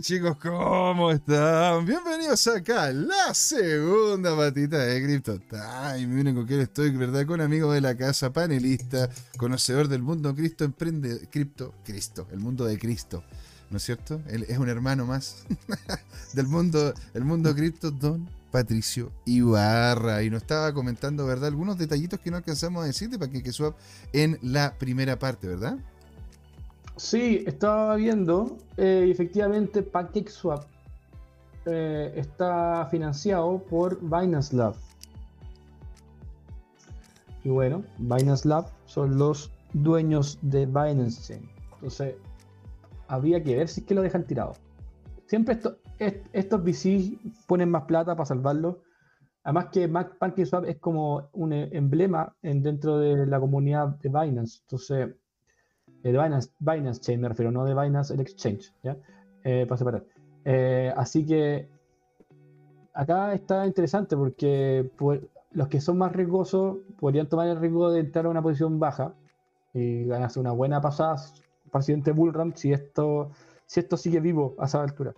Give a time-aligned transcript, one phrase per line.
[0.00, 1.84] Chicos, ¿cómo están?
[1.84, 6.06] Bienvenidos acá la segunda patita de Crypto Time.
[6.06, 7.26] Miren con quién estoy, ¿verdad?
[7.26, 12.64] Con amigo de la casa, panelista, conocedor del mundo Cristo, emprende Cripto, Cristo, el mundo
[12.64, 13.24] de Cristo.
[13.70, 14.20] ¿No es cierto?
[14.28, 15.44] Él es un hermano más
[16.32, 20.22] del mundo, el mundo cripto, Don Patricio Ibarra.
[20.22, 21.48] Y nos estaba comentando, ¿verdad?
[21.48, 23.76] Algunos detallitos que no alcanzamos a decirte para que Swap
[24.12, 25.76] en la primera parte, ¿verdad?
[26.98, 30.64] Sí, estaba viendo, eh, efectivamente PancakeSwap
[31.66, 34.74] eh, está financiado por Binance Lab.
[37.44, 41.48] Y bueno, Binance Lab son los dueños de Binance Chain.
[41.74, 42.16] Entonces,
[43.06, 44.54] habría que ver si es que lo dejan tirado.
[45.26, 48.82] Siempre esto, estos VC ponen más plata para salvarlo.
[49.44, 54.62] Además que PancakeSwap es como un emblema en, dentro de la comunidad de Binance.
[54.62, 55.14] Entonces,
[56.02, 58.96] de Binance, Binance Chain me refiero, no de Binance el Exchange, ¿ya?
[59.44, 60.04] Eh, para separar.
[60.44, 61.68] Eh, así que
[62.94, 64.90] acá está interesante porque
[65.52, 69.14] los que son más riesgosos podrían tomar el riesgo de entrar a una posición baja
[69.74, 71.16] y ganarse una buena pasada
[71.70, 73.30] para el siguiente bullrun si esto,
[73.66, 75.14] si esto sigue vivo a esa altura.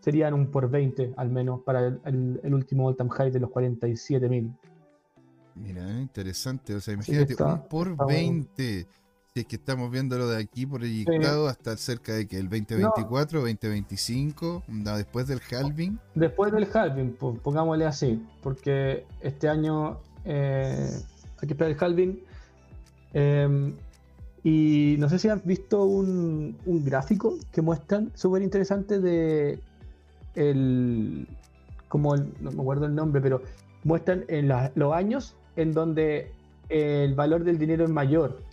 [0.00, 4.56] Serían un por 20 al menos para el, último all time high de los 47.000.
[5.56, 6.74] Mira, interesante.
[6.74, 8.86] O sea, imagínate, un por 20
[9.40, 14.62] es que estamos viéndolo de aquí proyectado hasta cerca de que el 2024, 2025,
[14.96, 15.98] después del halving.
[16.14, 20.88] Después del halving, pongámosle así, porque este año eh,
[21.40, 22.20] hay que esperar el halving.
[23.12, 23.74] Em,
[24.42, 29.58] y no sé si han visto un, gráfico que muestran súper interesante de
[30.34, 31.26] el
[31.88, 33.42] como no me acuerdo el nombre, pero
[33.84, 36.30] muestran en los años en donde
[36.68, 38.45] el valor del dinero es mayor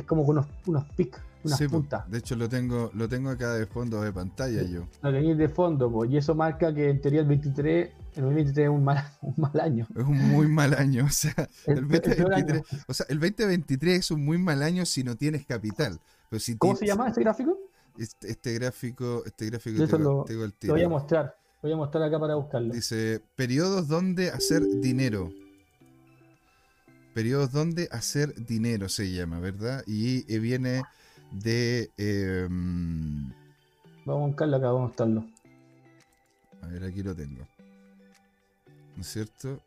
[0.00, 2.10] es como unos, unos pics, unas puntas.
[2.10, 4.86] De hecho, lo tengo, lo tengo acá de fondo de pantalla yo.
[5.02, 8.64] Lo tenéis de fondo, pues, y eso marca que en teoría el 23, el 2023
[8.64, 9.86] es un mal, un mal año.
[9.94, 11.34] Es un muy mal año, o sea,
[11.66, 16.00] el, 2023, o sea, el 2023 es un muy mal año si no tienes capital.
[16.28, 17.58] Pero si ¿Cómo se llama este gráfico?
[17.98, 21.36] Este, este gráfico, este gráfico lo, el lo voy a mostrar.
[21.62, 22.72] Voy a mostrar acá para buscarlo.
[22.72, 25.30] Dice, periodos donde hacer dinero.
[27.14, 29.82] Periodos donde hacer dinero se llama, ¿verdad?
[29.86, 30.82] Y eh, viene
[31.32, 31.90] de...
[31.96, 33.30] Em,
[34.04, 35.24] vamos a buscarlo acá, vamos a estarlo.
[36.62, 37.46] A ver, aquí lo tengo.
[38.96, 39.60] ¿No es cierto?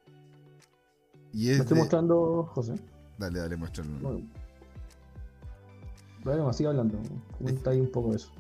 [1.34, 2.76] Y es estoy mostrando, José?
[3.18, 3.92] Dale, dale, muéstralo.
[4.00, 4.28] Bueno,
[6.24, 7.00] bueno sigue hablando.
[7.38, 8.32] Comenta ahí un poco eso.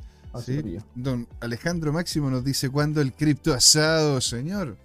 [0.41, 0.77] ¿Sí?
[0.95, 4.77] Don Alejandro Máximo nos dice, ¿cuándo el cripto asado, señor?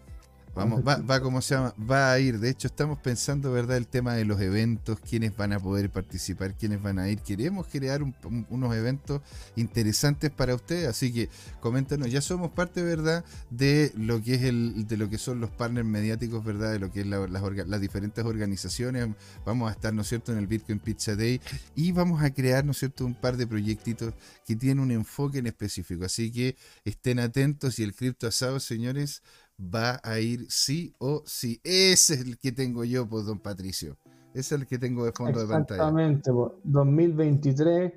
[0.58, 2.38] Vamos, va, como se llama, va a ir.
[2.41, 6.54] De hecho, estamos pensando, ¿verdad?, el tema de los eventos, quiénes van a poder participar,
[6.56, 7.20] quiénes van a ir.
[7.20, 8.02] Queremos crear
[8.50, 9.22] unos eventos
[9.56, 11.28] interesantes para ustedes, así que
[11.60, 12.10] coméntanos.
[12.10, 16.44] Ya somos parte, ¿verdad?, de lo que es de lo que son los partners mediáticos,
[16.44, 19.08] ¿verdad?, de lo que es las, las diferentes organizaciones.
[19.44, 21.40] Vamos a estar, ¿no es cierto?, en el Bitcoin Pizza Day
[21.75, 24.14] y vamos a crear, ¿no es cierto?, un par de proyectitos
[24.44, 26.04] que tienen un enfoque en específico.
[26.04, 29.22] Así que estén atentos y el cripto asado, señores,
[29.58, 31.60] va a ir sí o sí.
[31.64, 33.96] Ese es el que tengo yo, pues, don Patricio.
[34.32, 35.82] Ese es el que tengo de fondo de pantalla.
[35.82, 36.30] Exactamente,
[36.64, 37.92] 2023.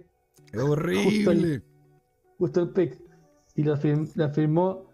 [0.52, 1.64] Es horrible.
[2.38, 3.00] Justo el, pick.
[3.56, 4.90] Y lo, firmó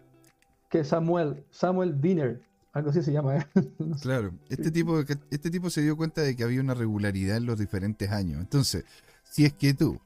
[0.68, 2.42] que Samuel, Samuel Diner,
[2.72, 3.38] algo así se llama.
[3.38, 3.46] ¿eh?
[4.02, 5.00] Claro, este tipo,
[5.30, 8.40] este tipo se dio cuenta de que había una regularidad en los diferentes años.
[8.40, 8.84] Entonces,
[9.24, 9.98] si es que tú,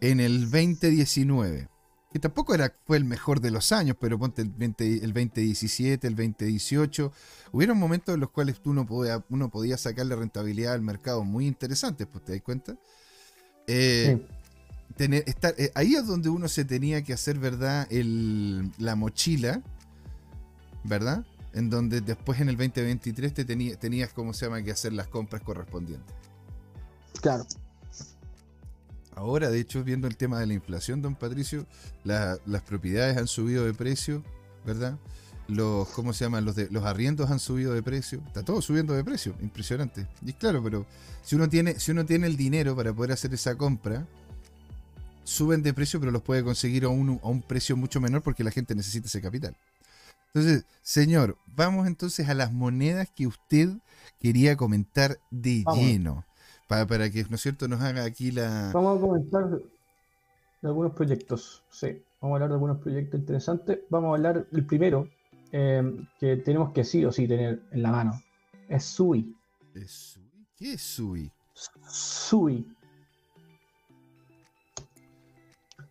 [0.00, 1.68] en el 2019,
[2.12, 6.06] que tampoco era, fue el mejor de los años, pero ponte el, 20, el 2017,
[6.08, 7.12] el 2018,
[7.52, 11.46] hubieron momentos en los cuales tú no podía, uno podía sacarle rentabilidad al mercado muy
[11.46, 12.76] interesantes, pues te das cuenta.
[13.68, 14.26] Eh,
[14.96, 17.86] tener, estar, eh, ahí es donde uno se tenía que hacer, ¿verdad?
[17.90, 19.62] El, la mochila,
[20.82, 21.24] ¿verdad?
[21.52, 25.06] En donde después en el 2023 te tenía, tenías, ¿cómo se llama?, que hacer las
[25.06, 26.12] compras correspondientes.
[27.20, 27.44] Claro.
[29.14, 31.66] Ahora, de hecho, viendo el tema de la inflación, don Patricio,
[32.04, 34.22] las propiedades han subido de precio,
[34.64, 34.98] ¿verdad?
[35.48, 36.44] Los, ¿cómo se llaman?
[36.44, 38.22] Los, de, los arriendos han subido de precio.
[38.26, 40.06] Está todo subiendo de precio, impresionante.
[40.24, 40.86] Y claro, pero
[41.22, 44.06] si uno tiene, si uno tiene el dinero para poder hacer esa compra,
[45.24, 48.44] suben de precio, pero los puede conseguir a un, a un precio mucho menor porque
[48.44, 49.56] la gente necesita ese capital.
[50.32, 53.70] Entonces, señor, vamos entonces a las monedas que usted
[54.20, 56.24] quería comentar de lleno.
[56.70, 58.70] Para, que, ¿no es cierto?, nos haga aquí la...
[58.72, 59.60] Vamos a comentar de
[60.62, 62.00] algunos proyectos, sí.
[62.20, 63.80] Vamos a hablar de algunos proyectos interesantes.
[63.88, 65.08] Vamos a hablar del primero,
[65.50, 65.82] eh,
[66.20, 68.22] que tenemos que sí o sí tener en la mano.
[68.68, 69.34] Es Sui.
[69.74, 70.20] ¿Es
[70.56, 71.28] ¿Qué es Sui?
[71.88, 72.64] Sui.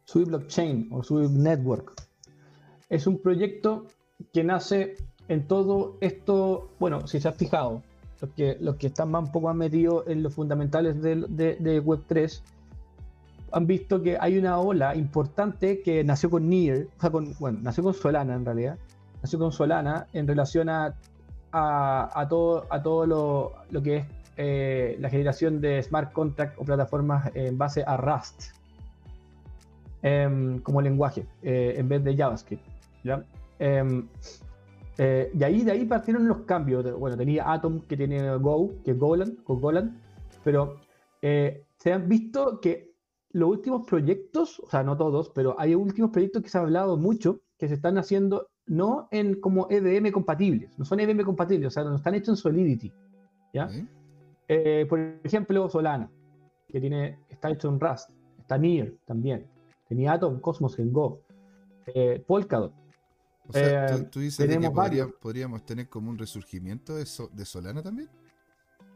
[0.05, 1.91] Sui Blockchain o Sui Network.
[2.87, 3.85] Es un proyecto
[4.31, 4.95] que nace
[5.27, 7.83] en todo esto, bueno, si se ha fijado,
[8.21, 11.83] los que, los que están más un poco más metidos en los fundamentales de, de,
[11.83, 12.41] Web3
[13.51, 17.59] han visto que hay una ola importante que nació con Near, o sea, con, bueno,
[17.61, 18.77] nació con Solana en realidad,
[19.21, 20.95] nació con Solana en relación a,
[21.51, 24.05] a, todo, a todo lo, lo que es
[24.37, 28.53] eh, la generación de smart contracts o plataformas en base a Rust
[30.01, 32.63] em, como lenguaje eh, en vez de JavaScript.
[33.59, 34.07] Em,
[34.99, 36.99] eh, y ahí de ahí partieron los cambios.
[36.99, 39.99] Bueno, tenía Atom que tiene Go, que es Golan, con Golan,
[40.43, 40.81] pero
[41.21, 42.89] se han visto que
[43.31, 46.97] los últimos proyectos, o sea, no todos, pero hay últimos proyectos que se han hablado
[46.97, 51.71] mucho que se están haciendo no en como EVM compatibles, no son EVM compatibles, o
[51.71, 52.93] sea, no están hechos en Solidity.
[53.53, 53.69] ¿ya?
[54.47, 56.09] Eh, por ejemplo, Solana,
[56.67, 58.09] que tiene, está hecho en Rust,
[58.39, 59.47] está Near también,
[59.87, 61.21] tenía Atom, Cosmos en Go,
[61.87, 62.73] eh, Polkadot.
[63.49, 68.07] O sea, ¿tú, eh, dices que podríamos tener como un resurgimiento de, de Solana también?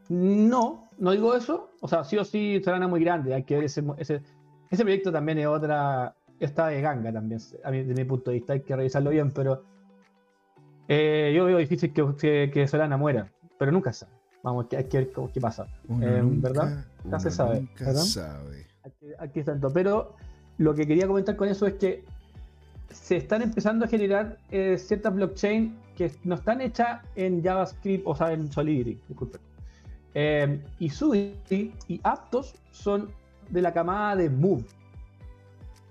[0.08, 1.70] No, no digo eso.
[1.80, 3.34] O sea, sí o sí, Solana es muy grande.
[3.34, 4.22] Hay que ver ese, ese,
[4.70, 6.14] proyecto también es otra.
[6.38, 8.52] Está de ganga también, a mí, desde mi punto de vista.
[8.52, 9.64] Hay que revisarlo bien, pero.
[10.88, 14.12] yo veo difícil que, que, Solana muera, pero nunca sabe.
[14.44, 15.66] Vamos, hay que ver qué pasa.
[16.00, 16.84] Eh, ¿Verdad?
[17.10, 17.66] Ya se sabe.
[17.94, 18.66] sabe.
[19.18, 19.72] Aquí, está tanto.
[19.72, 20.14] Pero
[20.58, 22.04] lo que quería comentar con eso es que
[22.90, 28.14] se están empezando a generar eh, ciertas blockchain que no están hechas en JavaScript, o
[28.14, 29.40] sea, en Solidity, disculpen.
[30.14, 33.10] Eh, y Sui y Aptos son
[33.50, 34.64] de la camada de Move.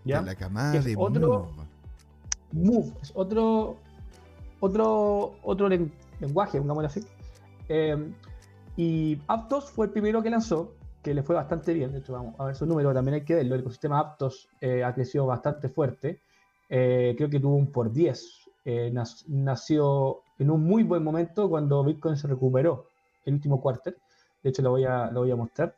[0.06, 0.20] ¿ya?
[0.20, 1.50] De la camada de otro,
[2.52, 2.94] Move.
[3.02, 3.78] Es otro,
[4.60, 5.70] otro, otro
[6.20, 7.02] lenguaje, pongámoslo así.
[8.76, 10.74] Y Aptos fue el primero que lanzó,
[11.04, 11.92] que le fue bastante bien.
[11.92, 13.56] De hecho, vamos a ver su número, también hay que verlo.
[13.56, 16.22] El ecosistema Aptos eh, ha crecido bastante fuerte.
[16.76, 18.50] Eh, creo que tuvo un por 10.
[18.66, 18.92] Eh,
[19.28, 22.88] nació en un muy buen momento cuando Bitcoin se recuperó
[23.26, 23.94] el último cuarto.
[24.42, 25.76] De hecho, lo voy a, lo voy a mostrar.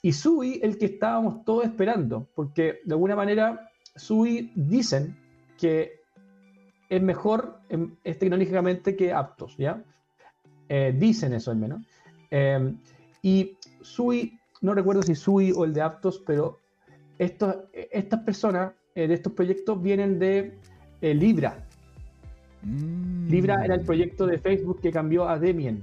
[0.00, 5.18] Y Sui, el que estábamos todos esperando, porque de alguna manera Sui dicen
[5.58, 6.02] que
[6.88, 7.58] es mejor
[8.04, 9.82] es tecnológicamente que Aptos, ¿ya?
[10.94, 11.82] dicen eso al menos.
[12.30, 12.78] Em,
[13.22, 16.60] y Sui, no recuerdo si Sui o el de Aptos, pero
[17.18, 20.54] estas personas eh, de estos proyectos vienen de
[21.00, 21.64] eh, Libra.
[22.62, 23.28] Mm.
[23.28, 25.82] Libra era el proyecto de Facebook que cambió a Demian.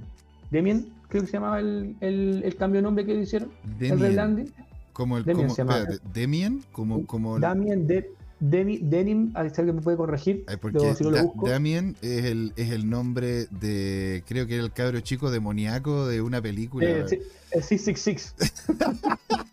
[0.50, 3.50] Demian, creo que se llamaba el, el, cambio de nombre que hicieron.
[3.80, 4.52] El rebranding.
[4.92, 5.72] Como el Demian, como,
[6.12, 10.44] Demian, como, como Damian de, Denim, a que me puede corregir.
[10.60, 14.22] porque si lo Damien es el, es el nombre de.
[14.26, 16.86] Creo que era el cabro chico demoníaco de una película.
[16.86, 17.18] Eh, sí,
[17.50, 18.34] 666.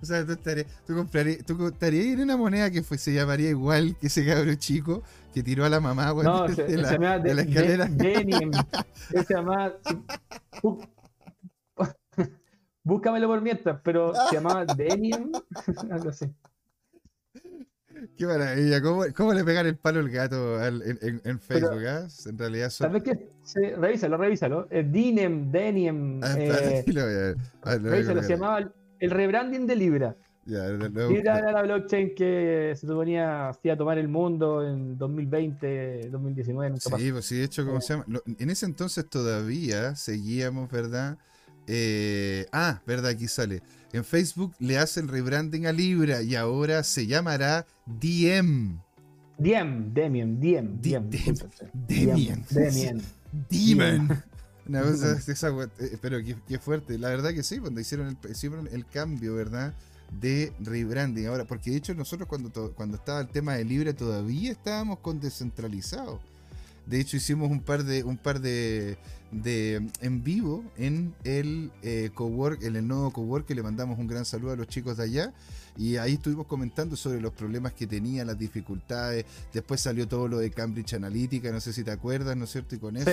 [0.00, 4.24] o sea, tú estarías, tú, estarías en una moneda que se llamaría igual que ese
[4.26, 5.02] cabro chico
[5.32, 7.86] que tiró a la mamá no, se, la, llama de, la escalera.
[7.86, 8.50] Denim.
[9.10, 9.72] se llama.
[12.82, 15.32] Búscamelo por mientras, pero se llamaba Denim.
[15.90, 16.26] Algo así.
[18.16, 21.84] Qué maravilla, ¿Cómo, ¿Cómo, le pegan el palo al gato en, Facebook?
[21.86, 22.06] Ah?
[22.26, 22.88] En realidad son...
[22.88, 23.76] ¿Sabes qué?
[23.76, 24.68] revísalo, revísalo.
[24.70, 26.20] Eh, Dinem, Denim.
[26.22, 26.84] Ah, eh,
[27.62, 28.70] ah, revísalo, se llamaba
[29.00, 30.16] el rebranding de Libra.
[30.46, 36.70] Libra era la blockchain que se suponía hacía tomar el mundo en 2020, 2019.
[36.70, 38.06] Nunca sí, pues sí, de hecho, ¿cómo se llama?
[38.38, 41.18] En ese entonces todavía seguíamos, ¿verdad?
[41.66, 43.10] Eh, ah, ¿verdad?
[43.10, 43.60] Aquí sale.
[43.92, 48.78] En Facebook le hacen rebranding a Libra y ahora se llamará DM.
[49.38, 51.10] Diem, Demian, Diem, Diem.
[51.72, 52.44] Demian.
[52.50, 53.02] Demian.
[53.50, 54.22] Demon.
[54.68, 56.98] Una cosa, esa, eh, pero qué, fuerte.
[56.98, 59.74] La verdad que sí, cuando hicieron el, hicieron el cambio, ¿verdad?
[60.20, 61.26] De rebranding.
[61.26, 65.20] Ahora, porque de hecho nosotros cuando, cuando estaba el tema de Libra todavía estábamos con
[65.20, 66.20] descentralizado.
[66.86, 68.96] De hecho, hicimos un par de, un par de,
[69.32, 74.06] de en vivo en el eh, cowork, en el nuevo cowork, que le mandamos un
[74.06, 75.32] gran saludo a los chicos de allá.
[75.76, 79.24] Y ahí estuvimos comentando sobre los problemas que tenía, las dificultades.
[79.52, 82.74] Después salió todo lo de Cambridge Analytica, no sé si te acuerdas, ¿no es cierto?
[82.74, 83.10] Y con eso,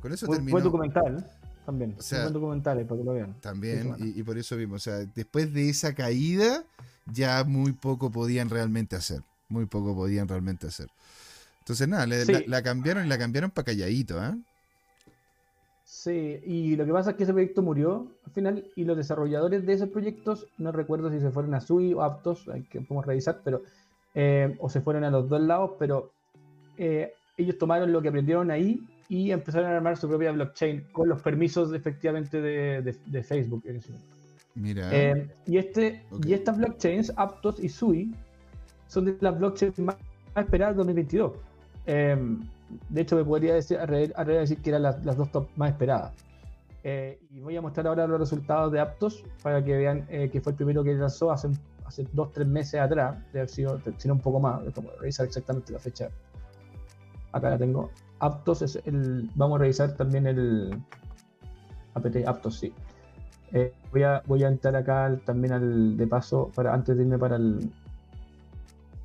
[0.00, 0.52] con eso terminó.
[0.52, 1.26] Buen documental
[1.64, 1.96] también.
[1.98, 2.30] O sea,
[2.62, 3.34] para que lo vean.
[3.40, 4.82] También, y, y, por eso vimos.
[4.82, 6.64] O sea, después de esa caída,
[7.12, 9.22] ya muy poco podían realmente hacer.
[9.48, 10.88] Muy poco podían realmente hacer.
[11.60, 14.36] Entonces, nada, la, cambiaron y la cambiaron para calladito, ¿eh?
[16.06, 19.66] Sí, y lo que pasa es que ese proyecto murió al final y los desarrolladores
[19.66, 23.04] de esos proyectos, no recuerdo si se fueron a SUI o Aptos, hay que podemos
[23.04, 23.62] revisar, pero
[24.14, 26.12] eh, o se fueron a los dos lados, pero
[26.78, 31.08] eh, ellos tomaron lo que aprendieron ahí y empezaron a armar su propia blockchain con
[31.08, 33.64] los permisos efectivamente de, Facebook
[34.54, 34.88] Mira.
[34.92, 38.14] Eh, y, este, y estas blockchains, Aptos y SUI,
[38.86, 39.96] son de las blockchains más,
[40.36, 41.32] esperadas 2022.
[42.88, 46.12] De hecho, me podría decir, decir que eran las, dos top más esperadas.
[46.82, 50.40] Eh, y voy a mostrar ahora los resultados de Aptos para que vean eh, que
[50.40, 51.48] fue el primero que lanzó hace,
[51.84, 55.72] hace dos, tres meses atrás, de haber sido, sino un poco más, como revisar exactamente
[55.72, 56.10] la fecha.
[57.32, 57.90] Acá la tengo.
[58.20, 59.30] Aptos es el.
[59.34, 60.80] Vamos a revisar también el.
[61.94, 62.72] APT Aptos, sí.
[63.52, 67.18] Eh, voy, a, voy a entrar acá también al de paso para antes de irme
[67.18, 67.70] para el.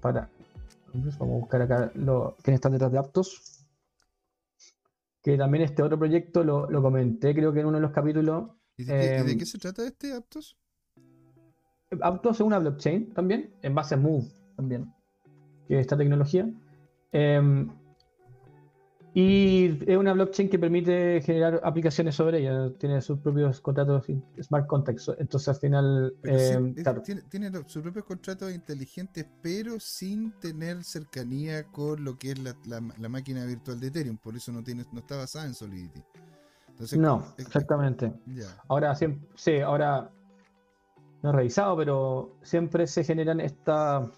[0.01, 0.29] Para.
[0.93, 3.65] Vamos a buscar acá lo, quiénes están detrás de Aptos.
[5.21, 8.49] Que también este otro proyecto lo, lo comenté, creo que en uno de los capítulos.
[8.77, 10.57] ¿Y de, em, qué se trata este Aptos?
[12.01, 14.91] Aptos es una blockchain también, en base a Move también,
[15.67, 16.49] que esta tecnología.
[17.11, 17.67] Eh,
[19.13, 22.71] y es una blockchain que permite generar aplicaciones sobre ella.
[22.77, 24.05] Tiene sus propios contratos
[24.41, 25.11] smart contracts.
[25.17, 26.15] Entonces al final.
[26.23, 26.73] Eh,
[27.29, 33.45] tiene, sus propios contratos inteligentes, pero sin tener cercanía con lo que es la, máquina
[33.45, 34.17] virtual de Ethereum.
[34.17, 36.01] Por eso no, tiene, no está basada en Solidity.
[36.97, 38.13] no, exactamente.
[38.69, 40.09] Ahora, sí, ahora.
[41.23, 44.09] No he revisado, pero siempre se generan esta.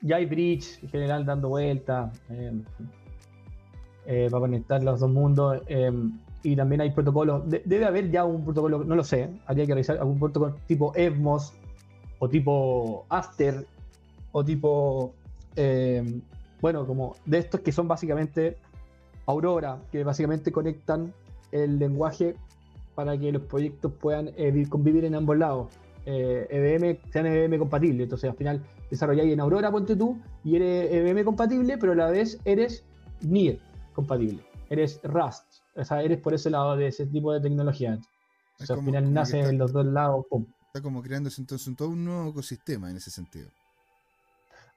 [0.00, 2.18] Ya hay bridge en general dando vueltas.
[2.30, 2.62] Eh,
[4.10, 5.60] eh, para conectar los dos mundos.
[5.66, 7.42] Em, y también hay protocolos.
[7.46, 11.52] debe haber ya un protocolo, no lo sé, habría que revisar algún protocolo tipo EVMOS
[12.18, 13.66] o tipo Aster
[14.32, 15.12] o tipo.
[15.56, 16.22] Em,
[16.62, 18.56] bueno, como de estos que son básicamente
[19.26, 21.12] Aurora, que básicamente conectan
[21.52, 22.34] el lenguaje
[22.94, 25.66] para que los proyectos puedan eh, convivir en ambos lados.
[26.06, 28.04] Eh, EVM, sean EVM compatibles.
[28.04, 32.10] Entonces, al final, desarrolláis en Aurora, ponte tú, y eres EVM compatible, pero a la
[32.10, 32.84] vez eres
[33.20, 33.67] NIR
[33.98, 34.44] compatible.
[34.70, 37.98] Eres Rust, o sea, eres por ese lado de ese tipo de tecnología.
[38.60, 40.24] O sea, al final nace en los dos lados.
[40.66, 43.48] Está como creándose entonces todo un nuevo ecosistema en ese sentido.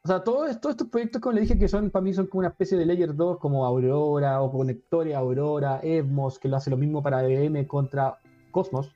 [0.03, 2.47] O sea, todos, estos proyectos, como le dije, que son para mí son como una
[2.47, 7.03] especie de Layer 2, como Aurora o Conectores Aurora, Evmos, que lo hace lo mismo
[7.03, 8.17] para EVM contra
[8.49, 8.89] Cosmos.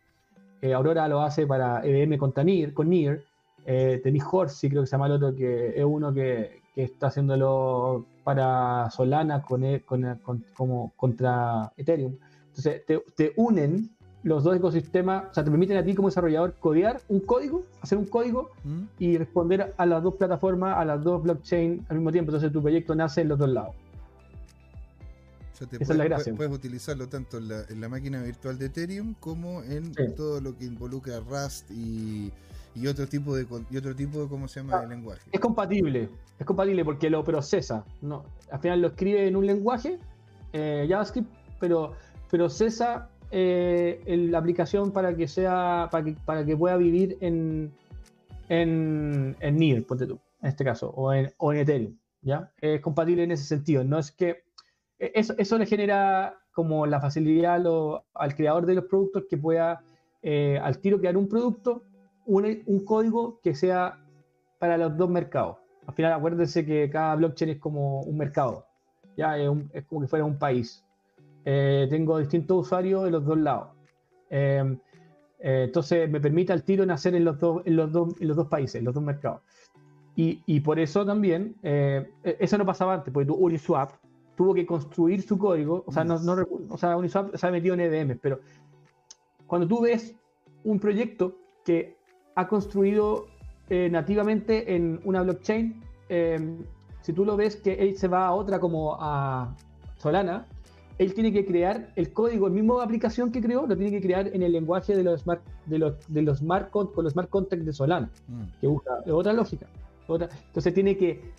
[0.64, 3.24] Eh, Aurora lo hace para EVM contra NIR, con NIR.
[3.68, 7.08] Eh, tenéis Horsey, creo que se llama el otro, que es uno que, que está
[7.08, 9.86] haciéndolo para Solana con, e,
[10.58, 12.18] como contra Ethereum.
[12.48, 12.82] Entonces,
[13.16, 13.92] te, unen
[14.24, 18.00] los dos ecosistemas, o sea, te permiten a ti como desarrollador codear un código, hacer
[18.00, 18.82] un código mm.
[18.98, 22.32] y responder a las dos plataformas, a las dos blockchain al mismo tiempo.
[22.32, 23.76] Entonces, tu proyecto nace en los dos lados.
[25.54, 26.34] Esa es la gracia.
[26.34, 31.20] Puedes utilizarlo tanto en la, máquina virtual de Ethereum como en todo lo que involucra
[31.20, 32.34] Rust y
[32.76, 35.22] y otro tipo de y otro tipo de cómo se llama el lenguaje.
[35.32, 37.86] Es compatible, es compatible porque lo procesa.
[38.02, 39.98] No, al final lo escribe en un lenguaje
[40.54, 41.30] eh, JavaScript,
[41.60, 41.94] pero
[42.30, 47.72] procesa eh, la aplicación para que sea para que, para que pueda vivir en
[48.50, 51.98] en, en NIR, ponte tú, en este caso, o en, o en Ethereum.
[52.22, 52.52] ¿ya?
[52.60, 53.84] Es compatible en ese sentido.
[53.84, 54.44] No es que
[55.00, 57.62] e, eso, eso le genera como la facilidad
[58.14, 59.84] al creador de los productos que pueda
[60.22, 61.84] eh, al tiro crear un producto
[62.26, 64.00] un, código que sea
[64.60, 65.58] para los dos mercados.
[65.88, 68.66] Al final, acuérdense que cada blockchain es como un mercado,
[69.16, 69.50] ya es,
[69.88, 70.84] como que fuera un país.
[71.46, 73.70] Eh, tengo distintos usuarios de los dos lados.
[74.30, 74.80] Em,
[75.40, 78.38] eh, entonces, me permite al tiro nacer en los, dos, en, los dos, en los
[78.38, 79.42] dos países, en los dos mercados.
[80.16, 83.92] Y, y por eso también, eh, e, eso no pasaba antes, porque Uniswap
[84.36, 86.36] tuvo que construir su código, o sea, no, no,
[86.70, 88.40] o sea, Uniswap se ha metido en EVM, pero
[89.48, 90.16] cuando tú ves
[90.64, 91.95] un proyecto que
[92.36, 93.28] ha construido
[93.70, 95.82] eh, nativamente en una blockchain.
[96.10, 96.58] Em,
[97.02, 99.56] si tú lo ves que él se va a otra como a
[99.98, 100.46] Solana,
[100.98, 104.28] él tiene que crear el código, el mismo aplicación que creó, lo tiene que crear
[104.28, 107.66] en el lenguaje de los smart, de los, de los smart, con los smart contracts
[107.66, 108.44] de Solana, mm.
[108.62, 109.68] que usa otra lógica.
[110.08, 111.34] Otra, entonces tiene que,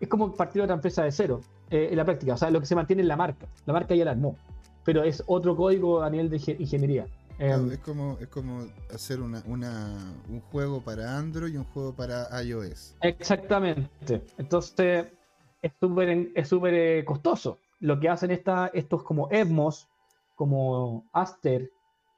[0.00, 1.40] es como partir otra empresa de cero
[1.70, 3.94] eh, en la práctica, o sea, lo que se mantiene es la marca, la marca
[3.94, 4.36] ya la armó,
[4.84, 7.06] pero es otro código a nivel de ingeniería.
[7.38, 12.28] Em, es, como, es como hacer una, un juego para Android y un juego para
[12.42, 12.96] iOS.
[13.02, 14.22] Exactamente.
[14.38, 15.06] Entonces,
[15.60, 17.58] es súper es super, eh, costoso.
[17.80, 19.88] Lo que hacen esta, estos como Evmos,
[20.34, 21.70] como Aster,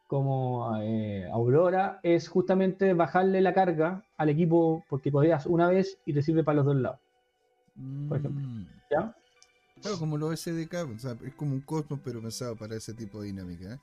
[0.07, 6.13] como eh, Aurora, es justamente bajarle la carga al equipo porque podrías una vez y
[6.13, 7.01] te sirve para los dos lados.
[8.09, 8.47] Por ejemplo.
[8.47, 8.67] Mm.
[8.91, 9.15] ¿Ya?
[9.83, 13.21] Claro, como lo SDK, o sea, es como un Cosmos, pero pensado para ese tipo
[13.21, 13.75] de dinámica.
[13.75, 13.79] ¿eh?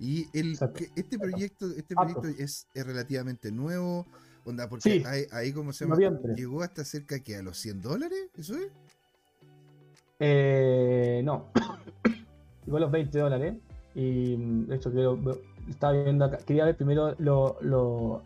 [0.00, 0.52] Y el,
[0.96, 4.06] este proyecto, este proyecto es, relativamente nuevo,
[4.46, 5.98] onda, porque ahí, como se llama,
[6.34, 8.68] llegó hasta cerca que a los 100 dólares, ¿eso es?
[10.18, 11.52] Eh, no,
[12.64, 13.54] llegó a los 20 dólares.
[13.94, 14.90] Y de hecho,
[15.68, 18.22] estaba viendo acá, quería ver primero lo,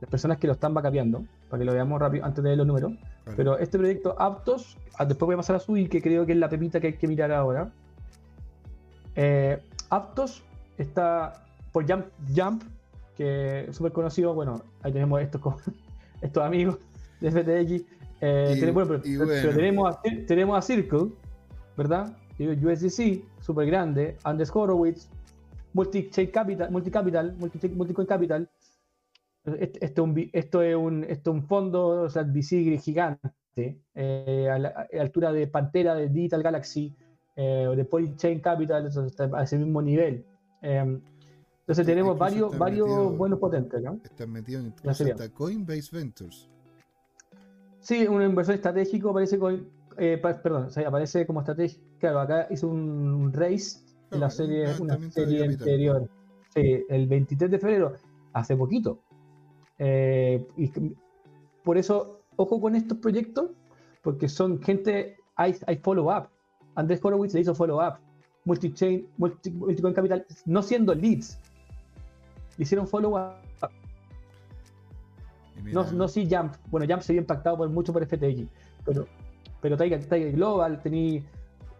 [0.00, 2.66] las personas que lo están vacapeando, para que lo veamos rápido antes de ver los
[2.68, 2.92] números.
[3.36, 6.38] Pero este proyecto Aptos, ah, después voy a pasar a Sui, que creo que es
[6.38, 7.72] la pepita que hay que mirar ahora.
[9.16, 10.44] Eh, Aptos
[10.78, 12.62] está por Jump, Jump
[13.16, 14.34] que es súper conocido.
[14.34, 15.40] Bueno, ahí tenemos estos,
[16.20, 16.78] estos amigos
[17.20, 17.86] de FTX.
[18.20, 21.08] Eh, tenemos, pero, tenemos, a, tenemos a Circle,
[21.76, 22.16] ¿verdad?
[22.38, 24.16] USDC, súper grande.
[24.24, 25.08] Andes Horowitz,
[25.72, 28.48] Multi-Chain Capital, Multi-Capital, Multi-Coin Capital.
[29.44, 34.86] Esto, esto, es un, esto es un fondo, o sea, VC gigante, eh, a la
[35.00, 36.94] altura de Pantera, de Digital Galaxy,
[37.34, 38.88] eh, de Polychain Capital,
[39.34, 40.24] a ese mismo nivel.
[40.62, 41.00] Em,
[41.60, 44.00] entonces tenemos varios, varios buenos potentes, ¿no?
[44.02, 46.48] Están metidos en hasta Coinbase Ventures.
[47.80, 51.82] Sí, un inversor estratégico aparece con, eh, perdón, aparece como estratégico.
[51.98, 56.08] Claro, acá hizo un race en la serie, una serie anterior.
[56.54, 57.94] Sí, el 23 de febrero,
[58.32, 59.00] hace poquito.
[59.78, 60.70] Eh, y
[61.64, 63.50] por eso, ojo con estos proyectos,
[64.02, 66.28] porque son gente, hay, hay follow-up.
[66.74, 67.98] Andrés Horowitz le hizo follow-up.
[68.44, 71.38] Multichain, multi, Multicoin Capital, no siendo leads,
[72.58, 73.36] hicieron follow-up.
[75.64, 76.54] No, no sí Jump.
[76.70, 78.46] Bueno, Jump se vio impactado por, mucho por FTX,
[78.84, 79.06] pero,
[79.60, 81.22] pero Tiger, Tiger Global, tenía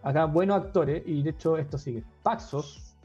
[0.03, 2.03] acá buenos actores y de hecho esto sigue.
[2.21, 2.95] Paxos,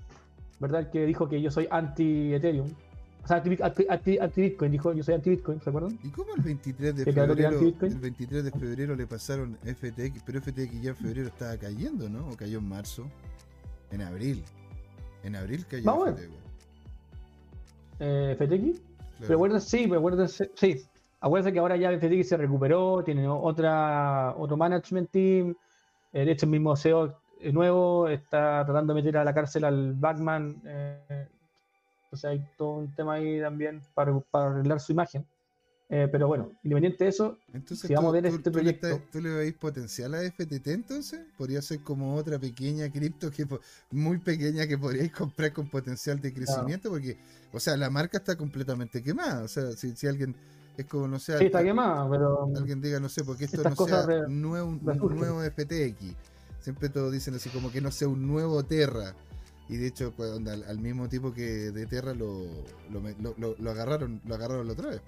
[0.60, 0.90] ¿verdad?
[0.90, 2.68] que dijo que yo soy anti-Ethereum.
[3.24, 5.98] O sea, anti-Bitcoin, dijo yo soy anti-Bitcoin, ¿se acuerdan?
[6.02, 10.80] ¿Y cómo el 23 de febrero, el 23 de febrero le pasaron FTX, pero FTX
[10.80, 12.28] ya en febrero estaba cayendo, ¿no?
[12.28, 13.04] ¿O cayó en marzo?
[13.90, 14.45] En abril.
[15.23, 16.30] En abril cayó Vamos FTX.
[18.00, 18.80] Eh, ¿FTX?
[19.26, 19.61] Claro.
[19.61, 20.85] sí, acuérdense, sí.
[21.21, 25.57] Acuérdense que ahora ya FTX se recuperó, tiene otra, otro management team,
[26.12, 27.21] eh, de hecho, el mismo CEO
[27.52, 30.61] nuevo está tratando de meter a la cárcel al Batman.
[30.64, 31.28] Eh,
[32.11, 35.26] o sea, hay todo un tema ahí también para, arreglar su imagen.
[35.90, 37.38] Eh, pero bueno, independiente de eso,
[37.75, 39.00] si vamos a ver este proyecto.
[39.11, 41.21] ¿Tú le veis potencial a FTT entonces?
[41.38, 43.47] ¿Podría ser como otra pequeña cripto que
[43.91, 46.91] muy pequeña que podríais comprar con potencial de crecimiento?
[46.91, 47.17] Porque,
[47.52, 49.43] o sea, la marca está completamente quemada.
[49.45, 50.36] O sea, si, si alguien
[50.76, 51.39] es como, no sé.
[51.39, 52.49] Sí, está quemada, pero.
[52.54, 56.15] Alguien diga, no sé, porque esto no sea un nuevo, un nuevo FTX.
[56.60, 59.15] Siempre todos dicen así, como que no sea un nuevo Terra.
[59.71, 62.47] Y de hecho, al, mismo tipo que de Terra lo,
[62.91, 65.00] lo, agarraron lo agarraron la otra vez.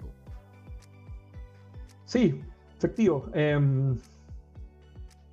[2.11, 2.41] Sí,
[2.77, 3.29] efectivo.
[3.33, 3.95] Em,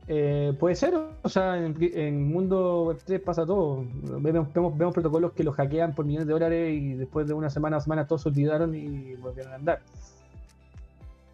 [0.07, 3.85] eh, puede ser, o sea, en, en mundo web 3 pasa todo.
[4.21, 4.47] Vemos,
[4.95, 8.07] protocolos que los hackean por millones de dólares y después de una semana o semana
[8.07, 9.81] todos se olvidaron y volvieron a andar.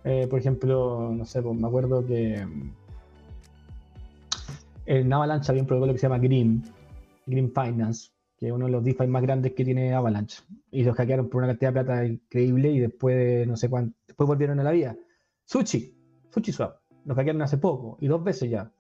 [0.05, 2.43] Eh, por ejemplo, no sé, pues, me acuerdo que
[4.87, 6.65] en Avalanche había un protocolo que se llama Green,
[7.27, 10.43] Green Finance, que es uno de los DeFi más grandes que tiene Avalanche.
[10.71, 14.27] Y los hackearon por una cantidad de plata increíble y después, no sé cuánto, después
[14.27, 14.97] volvieron a la vida.
[15.45, 15.95] Sushi,
[16.31, 18.71] Sushi Swap, los hackearon hace poco y dos veces ya.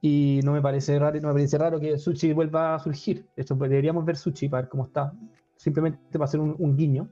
[0.00, 3.26] Y no me parece raro, no me parece raro que Sushi vuelva a surgir.
[3.36, 5.14] Esto pues, deberíamos ver Sushi para ver cómo está.
[5.56, 7.08] Simplemente para hacer un guiño.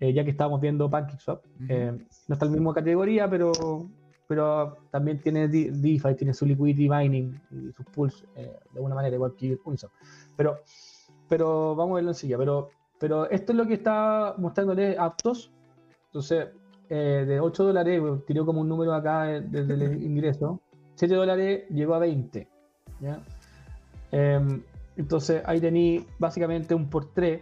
[0.00, 1.44] Eh, ya que estábamos viendo PancakeSwap.
[1.68, 1.92] Eh,
[2.28, 3.52] no está en la misma categoría, pero,
[4.28, 9.16] pero también tiene DeFi, tiene su liquidity mining y sus pools eh, de alguna manera,
[9.16, 9.90] igual que Uniswap.
[10.36, 10.60] Pero,
[11.28, 12.38] pero vamos a verlo enseguida.
[12.38, 15.50] Pero, pero esto es lo que está mostrándole Aptos.
[16.06, 16.48] Entonces,
[16.94, 20.60] de 8 dólares, tiró como un número acá desde el ingreso.
[20.94, 22.48] 7 dólares llegó a 20.
[24.10, 24.62] Em,
[24.96, 27.40] entonces ahí tení básicamente un por 3.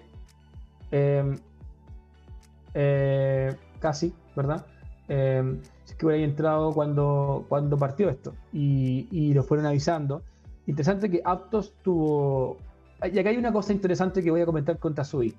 [2.78, 4.66] Eh, casi, ¿verdad?
[5.08, 10.22] Eh, si es que hubiera entrado cuando, cuando partió esto y, y lo fueron avisando.
[10.66, 12.58] Interesante que Aptos tuvo.
[13.02, 15.34] Y acá hay una cosa interesante que voy a comentar con Tazui.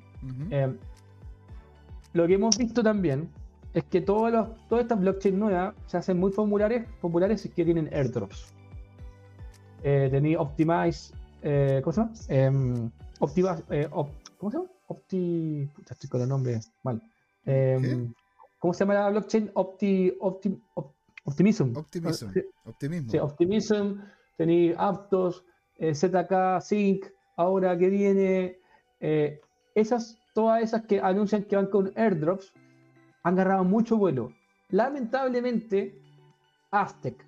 [0.49, 0.73] Eh,
[2.13, 3.29] lo que hemos visto también
[3.73, 7.65] es que todos los, todas estas blockchains nuevas se hacen muy populares, populares y que
[7.65, 8.53] tienen airdrops.
[9.83, 11.13] Eh, tenéis Optimize,
[11.83, 12.13] ¿cómo se llama?
[12.29, 13.57] Em, Optima,
[14.37, 14.69] ¿Cómo se llama?
[14.87, 15.69] Opti.
[15.89, 17.01] estoy con el nombre mal.
[17.45, 18.13] Em,
[18.59, 19.51] ¿Cómo se llama la blockchain?
[19.53, 21.75] Opti, Optimism.
[21.75, 22.31] Optimism.
[22.65, 23.11] Optimismo.
[23.11, 23.99] Sí, Optimism.
[24.37, 25.43] Tenéis Aptos,
[25.75, 28.59] eh, ZK, Sync, ahora que viene.
[28.99, 29.41] Eh,
[29.75, 32.53] esas, todas esas que anuncian que van con airdrops
[33.23, 34.31] han agarrado mucho vuelo.
[34.69, 35.99] Lamentablemente,
[36.71, 37.25] Aztec,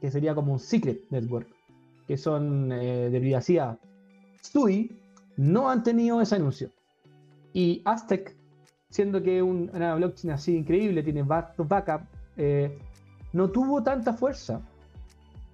[0.00, 1.48] que sería como un secret network,
[2.06, 3.78] que son eh, de privacidad,
[4.40, 5.00] Sui,
[5.36, 6.70] no han tenido ese anuncio.
[7.52, 8.36] Y Aztec
[8.90, 12.02] siendo que una blockchain así increíble, tiene backup,
[12.36, 12.76] eh,
[13.32, 14.60] no tuvo tanta fuerza.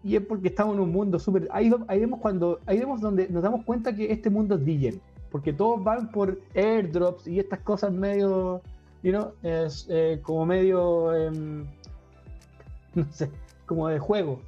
[0.02, 1.48] Y es porque estamos en un mundo súper...
[1.50, 5.00] Ahí, vemos cuando, ahí vemos donde nos damos cuenta que este mundo es DJ.
[5.30, 8.62] Porque todos van por airdrops y estas cosas medio,
[9.02, 11.14] you know, es, eh, como medio...
[11.14, 11.66] Em,
[12.94, 13.30] no sé,
[13.66, 14.40] como de juego.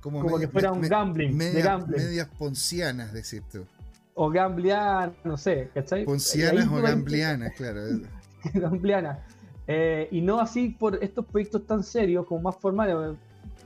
[0.00, 2.00] Como, que fuera un gambling, de gambling.
[2.00, 3.66] Medias poncianas, decís tú.
[4.14, 6.04] O gamblianas, no sé, ¿cachai?
[6.04, 7.80] Poncianas o gamblianas, claro.
[8.54, 9.18] gamblianas.
[9.66, 13.16] Eh, y no así por estos proyectos tan serios como más formales.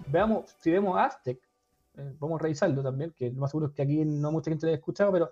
[0.07, 1.39] Veamos, si vemos Aztec,
[1.99, 4.65] eh, vamos a revisarlo también, que lo más seguro es que aquí no mucha gente
[4.65, 5.31] lo haya escuchado, pero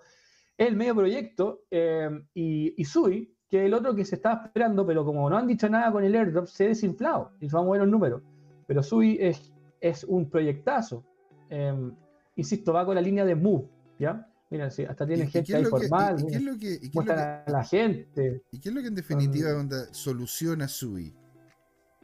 [0.57, 4.85] es el medio proyecto eh, y, y Sui, que el otro que se estaba esperando,
[4.85, 7.71] pero como no han dicho nada con el airdrop, se ha desinflado y vamos a
[7.71, 8.21] ver los números.
[8.67, 11.03] Pero Sui es, es un proyectazo.
[11.49, 11.91] Em,
[12.35, 14.27] insisto, va con la línea de Move, ¿ya?
[14.51, 16.19] Mira, sí, hasta tiene gente ahí formal.
[16.21, 18.43] ¿Y, qué es lo que, a la gente?
[18.51, 19.49] ¿Y qué es lo que en definitiva
[19.91, 21.13] soluciona Sui?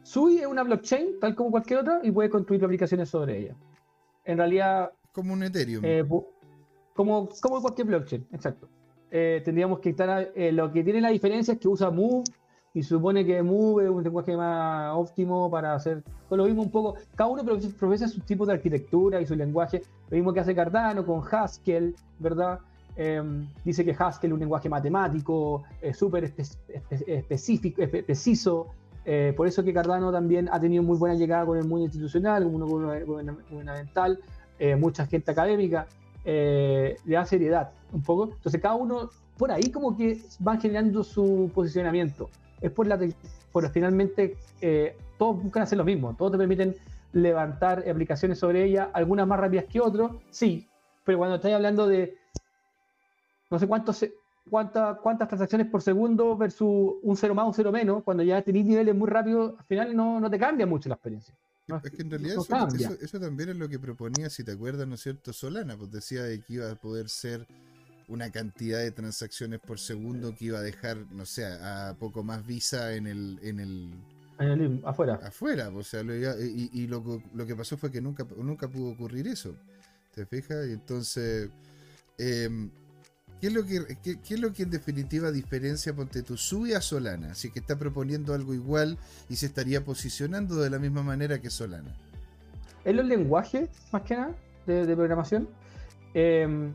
[0.02, 3.56] Sui es una blockchain, tal como cualquier otra, y puede construir aplicaciones sobre ella.
[4.24, 4.92] En realidad.
[5.12, 5.84] Como un Ethereum.
[5.84, 6.04] Eh,
[6.94, 8.68] como, como cualquier blockchain, exacto.
[9.10, 10.30] Eh, tendríamos que estar.
[10.34, 12.24] Eh, lo que tiene la diferencia es que usa Move
[12.74, 16.02] y supone que Move es un lenguaje más óptimo para hacer.
[16.28, 16.96] Con lo mismo un poco.
[17.14, 17.44] Cada uno
[17.78, 19.82] profesa su tipo de arquitectura y su lenguaje.
[20.10, 22.58] Lo mismo que hace Cardano con Haskell, ¿verdad?
[22.96, 25.64] Em, dice que Haskell es un lenguaje matemático,
[25.94, 26.32] súper
[26.88, 28.68] específico, preciso.
[29.04, 32.42] Eh, por eso que Cardano también ha tenido muy buena llegada con el mundo institucional,
[32.42, 32.92] con el mundo
[33.50, 34.18] gubernamental,
[34.78, 35.86] mucha gente académica
[36.26, 38.24] eh, le da seriedad un poco.
[38.34, 42.28] Entonces cada uno por ahí como que van generando su posicionamiento.
[42.60, 42.98] Es por la
[43.52, 46.74] por finalmente eh, todos buscan hacer lo mismo, todos te permiten
[47.12, 50.68] levantar aplicaciones sobre ella, algunas más rápidas que otras, sí,
[51.04, 52.18] pero cuando estás hablando de
[53.48, 54.04] no sé cuántos
[54.50, 58.66] cuántas cuántas transacciones por segundo versus un cero más, un cero menos, cuando ya tenés
[58.66, 61.34] niveles muy rápidos, al final no, no te cambia mucho la experiencia
[61.82, 62.36] es que en realidad
[63.00, 65.32] eso, también es lo que proponía, si te acuerdas, ¿no es cierto?
[65.32, 67.46] Solana, pues decía de que iba a poder ser
[68.08, 72.46] una cantidad de transacciones por segundo que iba a dejar, no sé, a poco más
[72.46, 73.40] visa en el...
[73.42, 75.18] En el, afuera.
[75.22, 78.90] Afuera, pues, o sea, y, y lo, lo, que pasó fue que nunca, nunca pudo
[78.90, 79.56] ocurrir eso.
[80.14, 80.68] ¿Te fijas?
[80.68, 81.50] Y entonces...
[82.18, 82.48] Eh,
[83.40, 87.32] ¿Qué es, lo que, es lo que en definitiva diferencia Ponte tu sube a Solana?
[87.32, 88.96] Así que está proponiendo algo igual
[89.28, 91.94] y se estaría posicionando de la misma manera que Solana.
[92.84, 94.34] En los lenguajes, más que nada,
[94.66, 95.48] de, programación.
[96.14, 96.72] Em,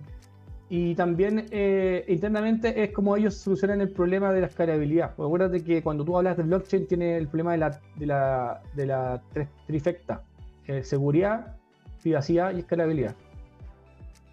[0.69, 5.15] y también eh, internamente es como ellos solucionan el problema de la escalabilidad.
[5.15, 8.62] Pues acuérdate que cuando tú hablas de blockchain tiene el problema de la, de la,
[8.76, 9.24] de la
[9.65, 10.24] trifecta.
[10.67, 11.58] Eh, seguridad,
[12.04, 13.15] privacidad y escalabilidad.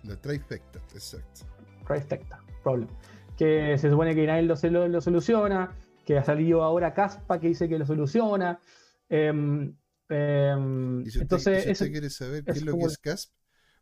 [0.04, 1.57] La trifecta, exacto
[1.88, 2.88] trifecta, problem.
[3.36, 5.72] Que se supone que nadie lo, lo, soluciona,
[6.04, 8.60] que ha salido ahora Caspa que dice que lo soluciona.
[9.08, 9.74] Em,
[10.08, 13.32] em, si entonces, si usted quiere saber qué es lo que es CASP,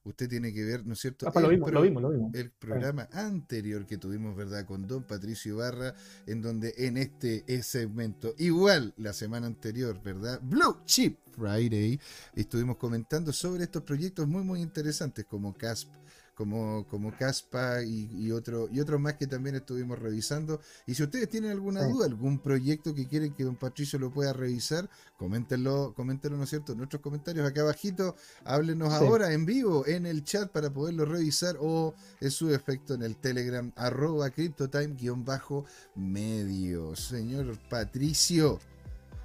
[0.06, 1.26] usted tiene que ver, ¿no es cierto?
[1.26, 4.64] Ah, el, el programa anterior que tuvimos, ¿verdad?
[4.64, 5.94] Con Don Patricio Ibarra,
[6.26, 10.40] en donde en este segmento, igual la semana anterior, ¿verdad?
[10.42, 12.00] Blue Chip Friday,
[12.34, 15.92] estuvimos comentando sobre estos proyectos muy, muy interesantes como CASP,
[16.36, 20.60] como, como Caspa y, otro, y otros más que también estuvimos revisando.
[20.86, 24.34] Y si ustedes tienen alguna duda, algún proyecto que quieren que don Patricio lo pueda
[24.34, 29.86] revisar, coméntenlo, coméntenlo, ¿no es cierto?, en nuestros comentarios acá abajito, háblenos ahora en vivo
[29.86, 36.96] en el chat para poderlo revisar o en su efecto en el Telegram, arroba CryptoTime-medio.
[36.96, 38.58] Señor Patricio.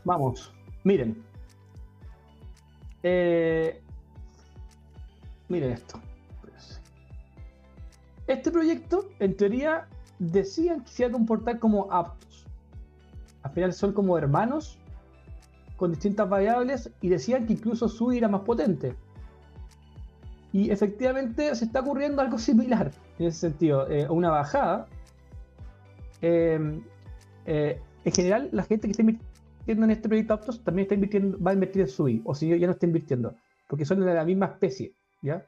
[0.06, 0.54] Vamos,
[0.86, 1.22] miren.
[3.04, 3.82] Eh,
[5.50, 6.00] miren esto.
[8.28, 9.88] Este proyecto, en teoría,
[10.20, 12.46] decían que se iba a comportar como aptos.
[13.44, 14.78] Al final son como hermanos
[15.76, 18.96] con distintas variables y decían que incluso su era más potente.
[20.54, 23.90] Y efectivamente se está ocurriendo algo similar en ese sentido.
[23.90, 24.88] Eh, una bajada.
[26.22, 26.84] Em,
[27.46, 31.40] eh, en general, la gente que está invirtiendo en este proyecto Aptos también está invirtiendo,
[31.42, 33.34] va a invertir en SUI, o si ya no está invirtiendo,
[33.68, 34.94] porque son de la misma especie.
[35.22, 35.46] ¿ya?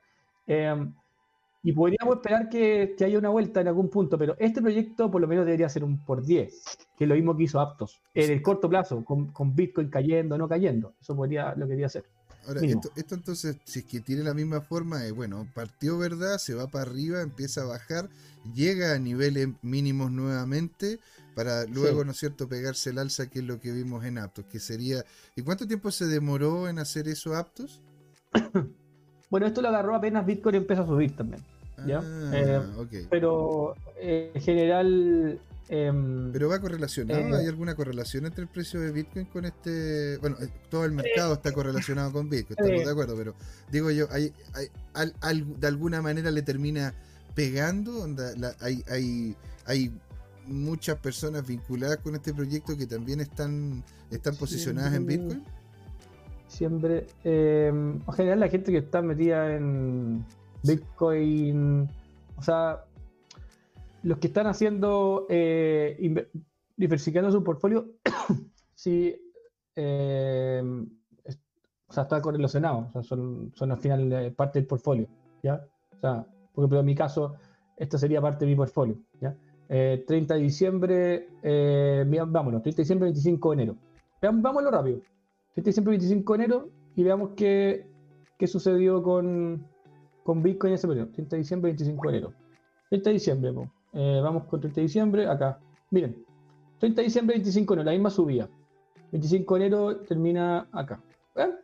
[1.65, 5.27] Y podríamos esperar que, haya una vuelta en algún punto, pero este proyecto por lo
[5.27, 6.61] menos debería ser un por 10,
[6.97, 10.49] que es lo mismo que hizo Aptos, en el corto plazo, con, Bitcoin cayendo, no
[10.49, 10.93] cayendo.
[11.01, 12.03] Eso podría, lo quería hacer.
[12.45, 16.53] Ahora, esto, entonces, si es que tiene la misma forma, eh, bueno, partió verdad, se
[16.53, 18.09] va para arriba, empieza a bajar,
[18.53, 20.99] llega a niveles mínimos nuevamente,
[21.33, 24.43] para luego, ¿no es cierto?, pegarse el alza, que es lo que vimos en Aptos,
[24.51, 25.05] que sería...
[25.37, 27.81] ¿Y cuánto tiempo se demoró en hacer eso Aptos?
[29.29, 31.41] bueno, esto lo agarró apenas Bitcoin empezó a subir también.
[31.85, 31.99] ¿Ya?
[31.99, 35.39] Ah, eh, pero eh, en general...
[35.69, 40.17] Em, pero va correlacionado, eh, ¿hay alguna correlación entre el precio de Bitcoin con este?
[40.17, 40.35] Bueno,
[40.69, 43.33] todo el mercado está correlacionado con Bitcoin, estamos de acuerdo, pero
[43.71, 44.33] digo yo, hay,
[44.93, 46.93] hay, de alguna manera le termina
[47.33, 48.05] pegando,
[48.59, 49.91] hay, hay, hay
[50.47, 55.43] muchas personas vinculadas con este proyecto que también están, están posicionadas en Bitcoin.
[56.45, 57.07] diciembre.
[57.23, 60.25] Eh, en general, la gente que está metida en
[60.63, 61.89] Bitcoin,
[62.37, 62.85] o sea,
[64.03, 66.27] los que están haciendo, eh,
[66.75, 67.91] diversificando su portfolio,
[68.73, 69.15] sí,
[69.75, 70.61] eh,
[71.87, 75.07] o sea, está correlacionado, o sea, son, son al final parte del portfolio,
[75.43, 75.65] ¿ya?
[75.95, 77.35] O sea, porque pero en mi caso,
[77.77, 79.35] esto sería parte de mi portfolio, ¿ya?
[79.67, 81.27] 30 de diciembre,
[82.05, 83.77] vámonos, 30 de diciembre, 25 de enero.
[84.21, 84.99] Vámonos rápido.
[85.53, 87.87] 30 de diciembre, 25 de enero y veamos qué,
[88.37, 89.65] qué sucedió con,
[90.23, 91.09] con Bitcoin en ese periodo.
[91.09, 92.33] 30 de diciembre, 25 de enero.
[92.89, 93.53] 30 de diciembre,
[93.93, 95.59] eh, vamos con 30 de diciembre, acá.
[95.91, 96.23] Miren,
[96.79, 98.49] 30 de diciembre, 25 de enero, la misma subida.
[99.11, 100.99] 25 de enero termina acá.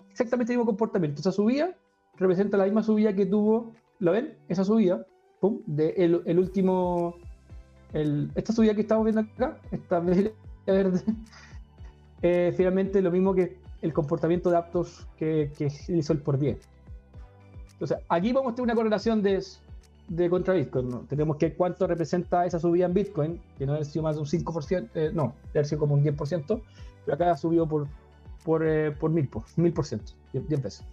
[0.10, 1.22] Exactamente el mismo comportamiento.
[1.22, 1.76] Esa subida
[2.18, 4.38] representa la misma subida que tuvo, ¿lo ven?
[4.50, 5.06] Esa subida,
[5.40, 7.16] pum, de el, último,
[7.94, 10.00] esta subida que estamos viendo acá, esta
[10.66, 11.04] verde,
[12.22, 15.52] eh, finalmente lo mismo que el comportamiento de aptos que
[15.88, 16.68] hizo el por 10.
[17.80, 19.42] Entonces, aquí vamos a tener una correlación de,
[20.10, 21.08] de contra Bitcoin.
[21.08, 24.28] Tenemos que cuánto representa esa subida en Bitcoin, que no ha sido más de un
[24.28, 26.62] 5%, eh, no, debe sido como un 10%,
[27.06, 27.88] pero acá ha subido por,
[28.44, 30.84] por, eh, por 1000%, 1000%, 10 veces.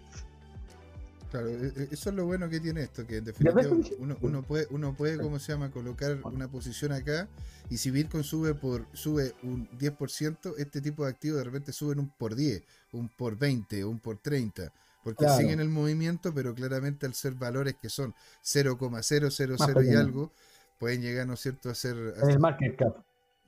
[1.29, 3.61] Claro, e, e, eso es lo bueno que tiene esto, que en definitiva
[3.99, 7.27] uno, uno, puede, uno puede, ¿cómo se llama?, colocar una posición acá
[7.69, 11.99] y si Bitcoin sube por sube un 10%, este tipo de activos de repente suben
[11.99, 14.71] un por 10, un por 20, un por 30,
[15.07, 20.33] porque siguen el movimiento, pero claramente al ser valores que son 0,000 y algo,
[20.77, 21.95] pueden llegar, ¿no es cierto?, a ser...
[22.27, 22.97] el market cap.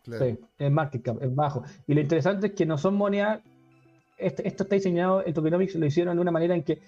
[0.05, 1.61] Sí, el market cap es bajo.
[1.85, 3.41] Y lo interesante es que no son monedas,
[4.17, 6.81] esto, esto está diseñado, el tokenomics lo hicieron de una manera en que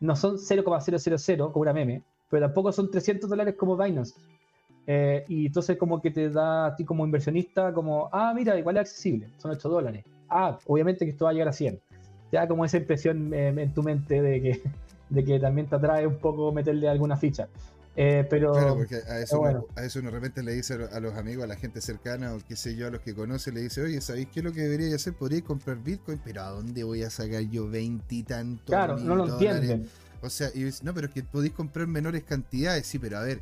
[0.00, 0.64] no son 0,000
[1.38, 4.14] como una meme, pero tampoco son 300 dólares como Binance.
[4.88, 8.76] Eh, y entonces como que te da a ti como inversionista como, ah, mira, igual
[8.78, 10.04] es accesible, son 8 dólares.
[10.28, 11.80] Ah, obviamente que esto va a llegar a 100.
[12.36, 14.62] Te da como esa impresión eh, en tu mente de que,
[15.08, 17.48] de que también te atrae un poco meterle alguna ficha.
[17.98, 21.00] Eh, pero, claro, porque a eso, uno, a eso uno de repente le dice a
[21.00, 23.62] los amigos, a la gente cercana o qué sé yo, a los que conoce, le
[23.62, 25.14] dice, oye, ¿sabéis qué es lo que debería hacer?
[25.14, 28.66] Podría comprar Bitcoin, pero ¿a dónde voy a sacar yo veintitantos?
[28.66, 29.88] Claro, no lo entienden.
[30.20, 33.40] O sea, y, no, pero es que podéis comprar menores cantidades, sí, pero a ver,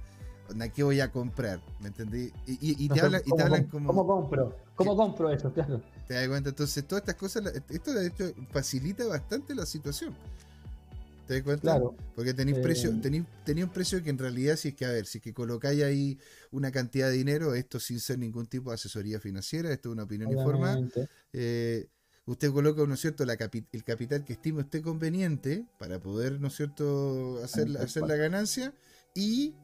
[0.72, 1.58] ¿qué voy a comprar?
[1.80, 2.30] ¿Me entendí?
[2.46, 3.88] Y, te, hablan, y te hablan como...
[3.88, 4.56] ¿Cómo compro?
[4.76, 5.52] ¿Cómo compro eso?
[5.52, 5.80] Claro.
[6.06, 10.14] Te das cuenta, entonces todas estas cosas, esto de hecho facilita bastante la situación.
[11.26, 11.62] ¿Te das cuenta?
[11.62, 11.96] Claro.
[12.14, 14.90] Porque tenéis precio, eh, tenéis, tenía un precio que en realidad, si es que, a
[14.90, 16.18] ver, si es que colocáis ahí
[16.50, 20.02] una cantidad de dinero, esto sin ser ningún tipo de asesoría financiera, esto es una
[20.02, 20.78] opinión informada,
[21.32, 21.88] eh,
[22.26, 23.38] usted coloca, ¿no es cierto?, la
[23.72, 28.74] el capital que estime usted conveniente para poder, ¿no es cierto?, hacer, hacer la ganancia
[29.14, 29.54] y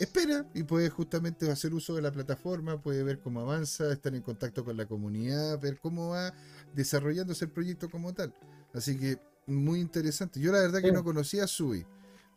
[0.00, 4.22] espera y puede justamente hacer uso de la plataforma, puede ver cómo avanza, estar en
[4.22, 6.32] contacto con la comunidad, ver cómo va
[6.74, 8.32] desarrollándose el proyecto como tal.
[8.74, 10.40] Así que muy interesante.
[10.40, 11.84] Yo la verdad que no conocía Sui.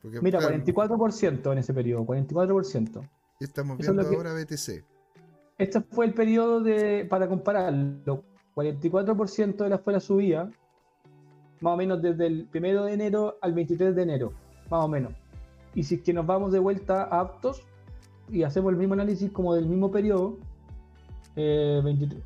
[0.01, 3.07] Porque, Mira, 44% en ese periodo, 44%.
[3.39, 4.83] Estamos viendo ahora BTC.
[5.57, 8.23] Este fue el periodo de, para compararlo.
[8.55, 10.49] 44% de la fue la subida,
[11.59, 14.33] más o menos desde el 1 de enero al 23 de enero,
[14.69, 15.13] más o menos.
[15.73, 17.63] Y si es que nos vamos de vuelta a aptos
[18.29, 20.37] y hacemos el mismo análisis como del mismo periodo,
[21.35, 22.23] 23, eh,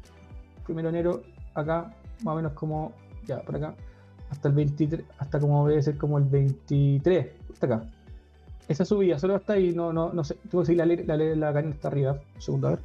[0.68, 1.22] 1 de enero,
[1.54, 2.94] acá, más o menos como,
[3.26, 3.76] ya, por acá,
[4.30, 7.92] hasta el 23, hasta como debe ser como el 23, hasta acá.
[8.68, 11.60] Esa subida solo hasta ahí, no, no, no sé, tengo que seguir la, la, la,
[11.60, 12.20] está arriba.
[12.36, 12.80] Un segundo, a ver.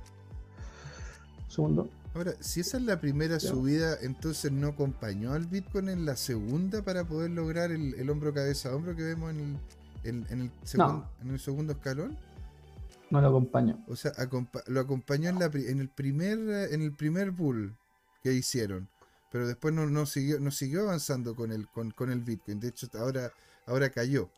[1.44, 1.88] Un segundo.
[2.14, 6.82] Ahora, si esa es la primera subida, entonces no acompañó al Bitcoin en la segunda
[6.82, 9.56] para poder lograr el, hombro cabeza a hombro que vemos en el,
[10.04, 10.50] en, el,
[11.20, 12.16] en el segundo escalón.
[13.10, 13.84] No lo acompañó.
[13.88, 14.12] O sea,
[14.66, 16.38] lo acompañó en, la, en, el primer,
[16.72, 17.76] en el primer bull
[18.22, 18.88] que hicieron
[19.30, 22.58] pero después no, no, siguió, no siguió avanzando con el, con, con, el Bitcoin.
[22.58, 23.30] De hecho, ahora,
[23.66, 24.28] ahora cayó.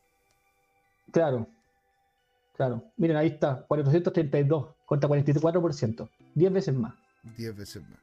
[1.10, 1.48] Claro,
[2.54, 2.84] claro.
[2.96, 6.94] Miren, ahí está, 432 contra 44%, 10 veces más.
[7.36, 7.98] 10 veces más.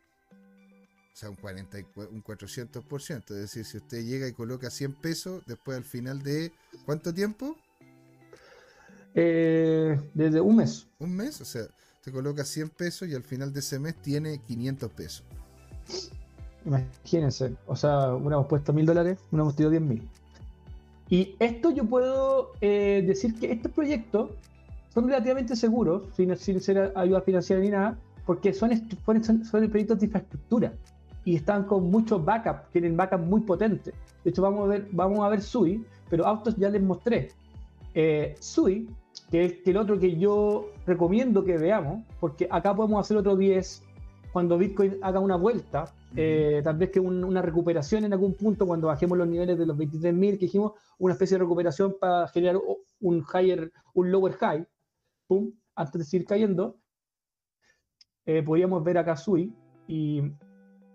[1.20, 1.80] O sea, un, 40,
[2.14, 3.18] un 400%.
[3.18, 6.54] Es decir, si usted llega y coloca 100 pesos, después al final de
[6.86, 7.58] ¿cuánto tiempo?
[9.14, 10.88] Eh, desde un mes.
[10.98, 11.64] Un mes, o sea,
[11.96, 15.26] usted coloca 100 pesos y al final de ese mes tiene 500 pesos.
[16.64, 20.10] Imagínense, o sea, una hemos puesto mil dólares, una hemos tenido diez mil.
[21.10, 24.32] Y esto yo puedo eh, decir que estos proyectos
[24.94, 28.72] son relativamente seguros, sin, sin, ser ayuda financiera ni nada, porque son,
[29.06, 30.74] son, son, proyectos de infraestructura
[31.26, 33.94] y están con muchos backup, tienen backup muy potentes.
[34.24, 37.30] De hecho, vamos a ver, vamos a ver Sui, pero autos ya les mostré.
[37.94, 38.90] Eh, Sui,
[39.30, 43.84] que es el otro que yo recomiendo que veamos, porque acá podemos hacer otro 10
[44.32, 48.88] cuando Bitcoin haga una vuelta eh, tal vez que una recuperación en algún punto cuando
[48.88, 52.60] bajemos los niveles de los 23.000 que dijimos, una especie de recuperación para generar
[53.00, 54.66] un higher, un lower high,
[55.28, 56.80] pum, antes de seguir cayendo.
[58.26, 59.54] Eh, podríamos ver a Kazui
[59.88, 60.22] y,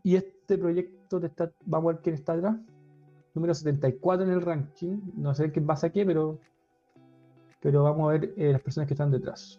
[0.04, 2.56] y este proyecto de esta, vamos a ver quién está atrás,
[3.34, 6.38] número 74 en el ranking, no sé qué pasa aquí, pero,
[7.60, 9.58] pero vamos a ver eh, las personas que están detrás.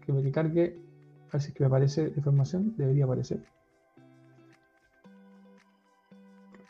[0.00, 0.80] Que me cargue
[1.28, 2.74] a ver si es que me aparece información.
[2.78, 3.44] Debería aparecer.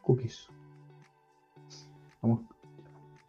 [0.02, 0.48] Cookies.
[2.20, 2.58] Vamos.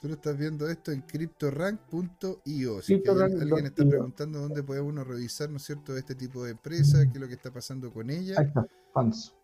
[0.02, 2.82] Tú lo estás viendo esto en cryptorank.io.
[2.82, 7.06] Si alguien, está preguntando dónde puede uno revisar, ¿no es cierto?, este tipo de empresa,
[7.06, 8.36] qué es lo que está pasando con ella.
[8.38, 9.36] Ahí está, fans.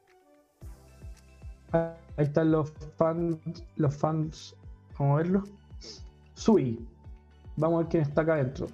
[1.73, 3.37] Ahí están los fans,
[3.75, 4.55] los fans.
[4.97, 5.43] Vamos a verlo.
[6.35, 6.87] Sui.
[7.57, 8.67] Vamos a ver quién está acá adentro.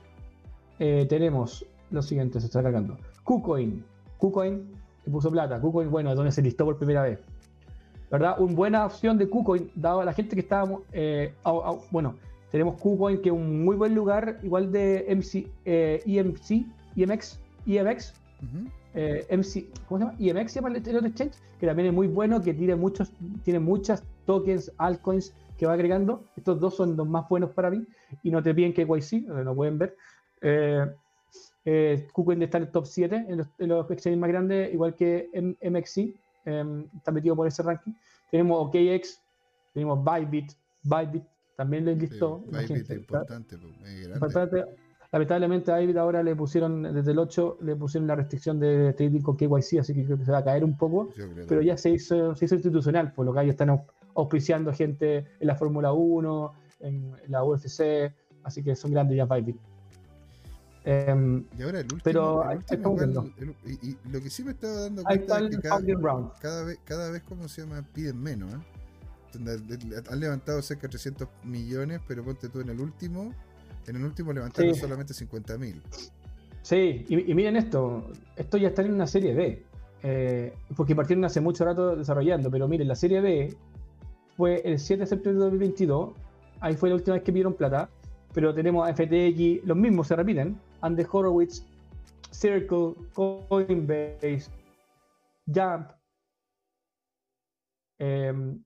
[0.77, 2.95] Eh, tenemos lo siguiente, se está cargando.
[3.23, 3.83] KuCoin.
[4.19, 4.71] KuCoin
[5.05, 5.59] le puso plata.
[5.59, 7.19] KuCoin, bueno, es donde se listó por primera vez.
[8.11, 8.39] ¿Verdad?
[8.39, 10.81] Una buena opción de KuCoin, dado a la gente que estábamos.
[10.91, 11.33] Eh,
[11.89, 12.15] bueno,
[12.51, 16.65] tenemos KuCoin, que es un muy buen lugar, igual de MC, eh, EMC,
[16.97, 18.13] EMX, EMX.
[18.93, 20.17] Eh, MC, ¿cómo se llama?
[20.19, 24.03] EMX se llama el exchange, que también es muy bueno, que tiene muchos, tiene muchas
[24.25, 26.25] tokens, altcoins que va agregando.
[26.35, 27.85] Estos dos son los más buenos para mí.
[28.23, 29.95] Y no te piden que YC, no pueden ver.
[30.41, 30.85] Eh,
[31.65, 35.29] eh, KuCoin está en el top 7 en los, exchanges más grandes, igual que
[35.61, 37.93] MXC, em, está metido por ese ranking.
[38.29, 39.21] Tenemos OKX,
[39.73, 41.23] tenemos Bybit, Bybit
[41.55, 42.39] también lo enlistó.
[42.47, 44.65] Bybit es importante, pues,
[45.11, 49.19] Lamentablemente a Bybit ahora le pusieron, desde el 8, le pusieron la restricción de trading
[49.19, 51.09] con KYC, así que creo que se va a caer un poco.
[51.47, 53.83] Pero ya se hizo, se hizo institucional, por lo que ellos están
[54.15, 59.57] auspiciando gente en la Fórmula 1, en la UFC, así que son grandes ya Bybit.
[60.83, 62.43] Em, y ahora el último, pero
[63.65, 67.47] y, lo que sí me estaba dando cuenta es que cada, vez, cada vez como
[67.47, 68.51] se llama piden menos.
[68.53, 68.57] ¿eh?
[70.09, 73.31] Han levantado cerca de 300 millones, pero ponte tú en el último,
[73.87, 75.81] en el último levantaron solamente 50 mil.
[76.63, 79.63] Sí, y, miren esto, esto ya está en una serie B,
[80.03, 83.55] eh, porque partieron hace mucho rato desarrollando, pero miren, la serie B
[84.35, 86.11] fue el 7 de septiembre de 2022,
[86.59, 87.89] ahí fue la última vez que vieron plata,
[88.33, 91.65] pero tenemos FTX, los mismos se repiten, Andy Horowitz,
[92.31, 94.49] Circle, Coinbase,
[95.47, 95.91] Jump,
[97.99, 98.63] em,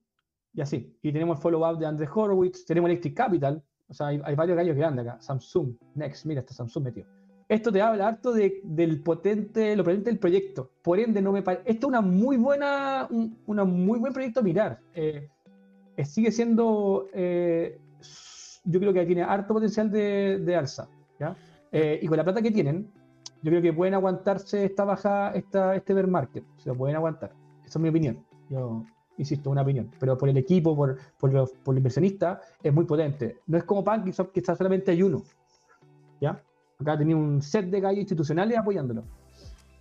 [0.54, 0.98] y así.
[1.02, 4.76] Y tenemos el follow-up de André Horowitz, tenemos Electric Capital, o sea, hay, varios gallos
[4.76, 5.22] grandes acá.
[5.22, 7.08] Samsung, Next, mira, está Samsung metido.
[7.48, 10.72] Esto te habla harto de, del potente, lo potente del proyecto.
[10.82, 11.64] Por ende, no me parece.
[11.70, 14.80] Esto es una muy buena, un una muy buen proyecto a mirar.
[14.96, 15.30] Eh,
[15.96, 17.80] eh, sigue siendo, eh,
[18.64, 20.90] yo creo que tiene harto potencial de, de alza.
[21.20, 21.36] ¿ya?
[21.78, 22.90] Eh, y con la plata que tienen,
[23.42, 26.46] yo creo que pueden aguantarse esta baja, esta, este bear market.
[26.56, 27.34] Se lo pueden aguantar.
[27.66, 28.26] Esa es mi opinión.
[28.50, 28.86] Yo
[29.18, 29.92] insisto, una opinión.
[30.00, 33.42] Pero por el equipo, por, por, los, por el inversionista, es muy potente.
[33.48, 35.22] No es como PancakeSwap, que está solamente hay uno.
[36.22, 36.42] ¿Ya?
[36.80, 39.04] Acá tenía un set de gallos institucionales apoyándolo.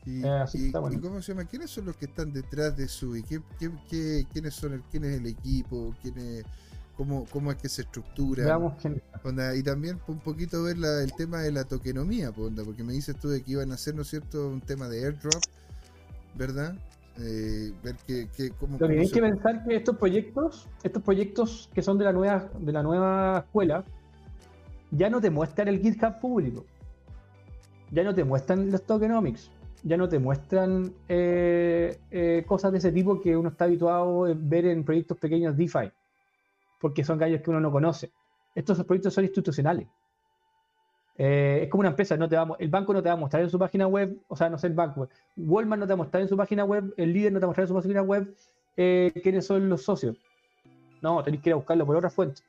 [0.04, 1.44] Y, eh, y, cómo se llama?
[1.44, 3.40] ¿Quiénes son los que están detrás de su ¿Qué,
[3.88, 5.94] qué, quiénes son el, quién es el equipo?
[6.02, 6.44] ¿Quién es,
[6.96, 8.58] cómo, cómo es que se estructura.
[9.56, 13.42] y también un poquito ver el tema de la tokenomía, porque me dices tú de
[13.42, 15.42] que iban a hacer, ¿no es cierto?, un tema de airdrop,
[16.36, 16.74] ¿verdad?
[17.18, 21.70] Eh, ver que, que cómo, Lo que hay que pensar que estos proyectos, estos proyectos
[21.72, 23.84] que son de la nueva, de la nueva escuela,
[24.90, 26.64] ya no te muestran el GitHub público.
[27.92, 29.50] Ya no te muestran los tokenomics.
[29.84, 34.34] Ya no te muestran eh, eh, cosas de ese tipo que uno está habituado a
[34.34, 35.92] ver en proyectos pequeños DeFi
[36.80, 38.12] porque son gallos que uno no conoce.
[38.54, 39.88] Estos proyectos son institucionales.
[41.16, 43.42] Eh, es como una empresa, no te va, el banco no te va a mostrar
[43.42, 45.98] en su página web, o sea, no sé el banco, Walmart no te va a
[45.98, 48.02] mostrar en su página web, el líder no te va a mostrar en su página
[48.02, 48.34] web
[48.76, 50.16] eh, quiénes son los socios.
[51.02, 52.42] No, tenéis que ir a buscarlo por otra fuente.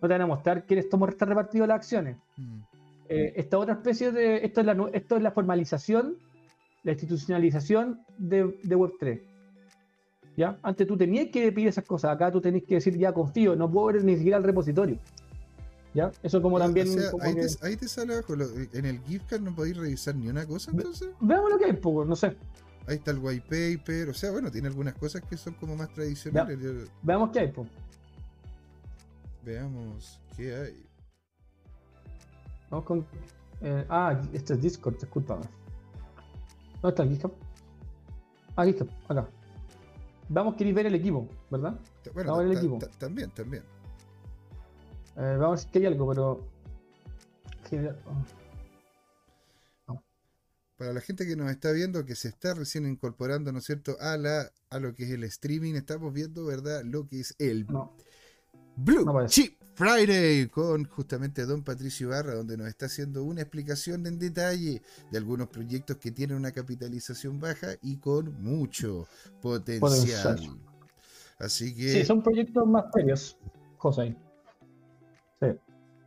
[0.00, 2.16] No te van a mostrar quiénes están repartidas las acciones.
[2.36, 2.60] Mm.
[3.08, 4.44] Eh, esta otra especie de.
[4.44, 6.16] Esto es, la, esto es la formalización,
[6.82, 9.20] la institucionalización de, de Web3.
[10.36, 10.58] ¿Ya?
[10.62, 13.70] Antes tú tenías que pedir esas cosas, acá tú tenés que decir, ya confío, no
[13.70, 14.98] puedo ver ni siquiera el repositorio.
[15.94, 16.10] ¿Ya?
[16.22, 16.88] Eso como también...
[17.62, 21.08] ahí, te, sale abajo, en el gift card no podéis revisar ni una cosa entonces.
[21.20, 22.36] Veamos lo que hay, poco, no sé.
[22.86, 25.88] Ahí está el white paper, o sea, bueno, tiene algunas cosas que son como más
[25.94, 26.58] tradicionales.
[27.02, 27.68] Veamos qué hay, pues.
[29.42, 30.86] Veamos qué hay.
[32.70, 33.06] Vamos con...
[33.62, 35.40] Eh, ah, este es Discord, disculpa.
[36.82, 37.32] ¿Dónde está el GitHub?
[38.54, 39.26] Ah, GitHub, acá.
[40.28, 41.78] Vamos, queréis ver el equipo, ¿verdad?
[42.14, 42.78] Bueno, vamos a ver el equipo.
[42.98, 43.62] También, también.
[45.16, 46.40] Eh, vamos a ver si hay algo, pero.
[50.76, 53.96] para la gente que nos está viendo, que se está recién incorporando, ¿no es cierto?,
[53.98, 57.64] a, la, a lo que es el streaming, estamos viendo, ¿verdad?, lo que es el
[58.76, 64.18] Blue Chip Friday con justamente Don Patricio Barra, donde nos está haciendo una explicación en
[64.18, 69.06] detalle de algunos proyectos que tienen una capitalización baja y con mucho
[69.42, 70.40] potencial.
[71.38, 71.92] Así que...
[71.92, 73.36] Sí, son proyectos más serios,
[73.76, 74.16] José.
[75.42, 75.48] Sí.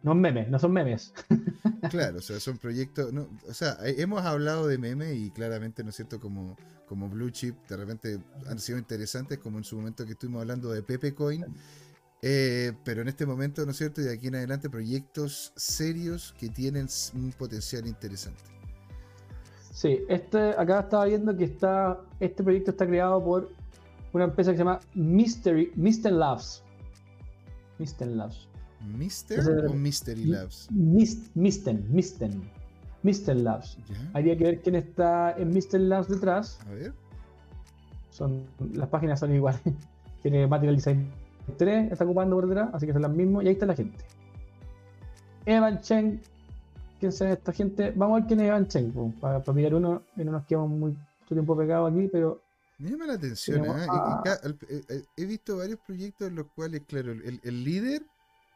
[0.01, 1.13] No memes, no son memes.
[1.89, 3.13] Claro, o sea, son proyectos.
[3.13, 6.19] No, o sea, hemos hablado de memes y claramente, ¿no es cierto?
[6.19, 10.41] Como, como Blue Chip, de repente han sido interesantes, como en su momento que estuvimos
[10.41, 11.45] hablando de Pepe Coin.
[12.21, 14.01] Eh, pero en este momento, ¿no es cierto?
[14.01, 18.43] Y de aquí en adelante, proyectos serios que tienen un potencial interesante.
[19.71, 23.49] Sí, este, acá estaba viendo que está, este proyecto está creado por
[24.11, 26.11] una empresa que se llama Mystery, Mr.
[26.11, 26.63] Labs.
[27.77, 28.07] Mr.
[28.07, 28.49] Labs.
[28.81, 30.69] ¿Mister o Mystery Labs?
[30.71, 32.49] Misten, Misten.
[33.03, 33.35] Mr.
[33.35, 33.77] Labs.
[34.13, 35.79] Habría que ver quién está en Mr.
[35.79, 36.59] Labs detrás.
[36.67, 36.93] A ver.
[38.09, 39.61] Son, las páginas son iguales.
[40.21, 41.09] Tiene Material Design
[41.57, 43.43] 3, está ocupando por detrás, así que son las mismas.
[43.43, 44.03] Y ahí está la gente.
[45.45, 46.19] Evan Cheng.
[46.99, 47.93] ¿Quién será esta gente?
[47.95, 49.13] Vamos a ver quién es Evan Cheng.
[49.19, 50.97] Para, mirar uno, y no nos quedamos mucho
[51.27, 52.41] tiempo pegados aquí, pero
[52.79, 53.65] me llama la atención.
[53.65, 53.87] ¿eh?
[54.69, 58.03] Eh, eh, he visto varios proyectos en los cuales, claro, el, el líder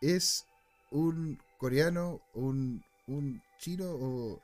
[0.01, 0.45] es
[0.91, 4.39] un coreano, un, un chino o,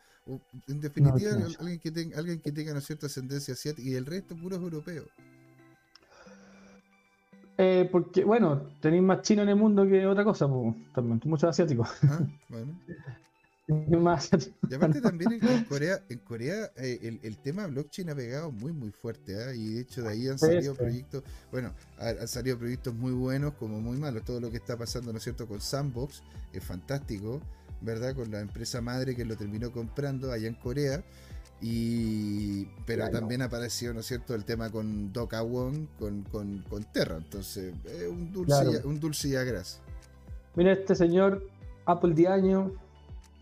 [0.68, 4.36] en definitiva alguien que tenga alguien que tenga una cierta ascendencia asiática y el resto
[4.36, 5.08] puros europeos.
[7.62, 11.50] Eh, porque, bueno, tenéis más chino en el mundo que otra cosa, pues, también, muchos
[11.50, 11.90] asiáticos.
[12.04, 12.80] Ah, bueno.
[13.70, 18.90] Y aparte también en Corea, en Corea eh, el, tema blockchain ha pegado muy muy
[18.90, 19.54] fuerte, ¿ah?
[19.54, 23.80] y de hecho de ahí han salido proyectos, bueno, han, salido proyectos muy buenos como
[23.80, 24.24] muy malos.
[24.24, 27.42] Todo lo que está pasando, ¿no es cierto?, con Sandbox es fantástico,
[27.82, 28.16] ¿verdad?
[28.16, 31.04] Con la empresa madre que lo terminó comprando allá en Corea.
[31.62, 37.18] Y, pero también apareció, ¿no es cierto?, el tema con Doka Wong, con, con, Terra.
[37.18, 39.82] Entonces, es un dulce, un dulce y agras.
[40.56, 41.46] Mira, este señor,
[41.86, 42.72] Apple de año,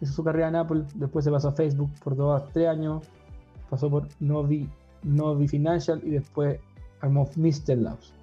[0.02, 3.04] hizo su carrera en Apple, después se pasó a Facebook por dos tres años,
[3.70, 4.70] pasó por Novi,
[5.04, 6.60] Novi Financial y después
[7.02, 7.78] armó Mr.
[7.78, 8.14] Labs.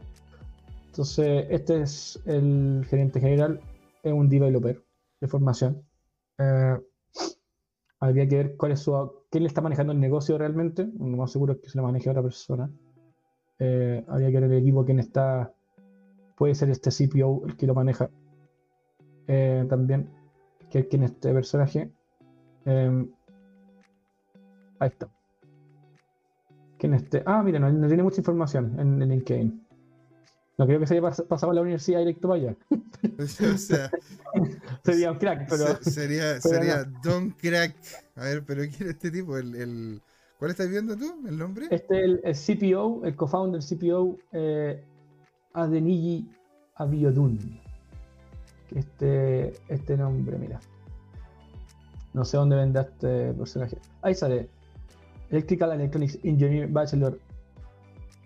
[0.87, 3.61] Entonces, este es el gerente general,
[4.03, 4.81] es un developer
[5.21, 5.83] de formación.
[6.39, 6.79] Eh,
[8.01, 8.93] habría que ver cuál es su,
[9.31, 10.89] quién le está manejando el negocio realmente.
[10.99, 12.71] Lo más seguro es que se lo maneje otra persona.
[13.59, 15.53] Eh, habría que ver el equipo quién está.
[16.37, 18.11] Puede ser este CPO el que lo maneja.
[19.27, 20.09] Eh, también
[20.83, 21.91] que en este personaje.
[22.65, 23.09] Em,
[24.79, 25.09] ahí está.
[26.79, 27.23] ¿Quién este?
[27.25, 29.64] Ah, mira, no, tiene mucha información en, el LinkedIn.
[30.57, 32.57] No creo que se haya pasado a la universidad directo para allá.
[33.55, 33.91] o sea,
[34.85, 35.83] sería un crack, pero.
[35.83, 37.75] sería sería Don Crack.
[38.17, 39.37] A ver, pero ¿quién es este tipo?
[39.37, 40.03] El, el...
[40.39, 41.27] ¿Cuál estás viendo tú?
[41.27, 41.67] ¿El nombre?
[41.71, 44.85] Este es el, CPO, el co-founder CPO eh,
[45.55, 46.29] Adeniji
[46.77, 47.61] Abiodun
[48.75, 50.61] este, este nombre, mira.
[52.13, 53.79] No sé dónde vende este personaje.
[54.03, 54.49] Ahí sale.
[55.31, 57.19] Electrical Electronics Engineer Bachelor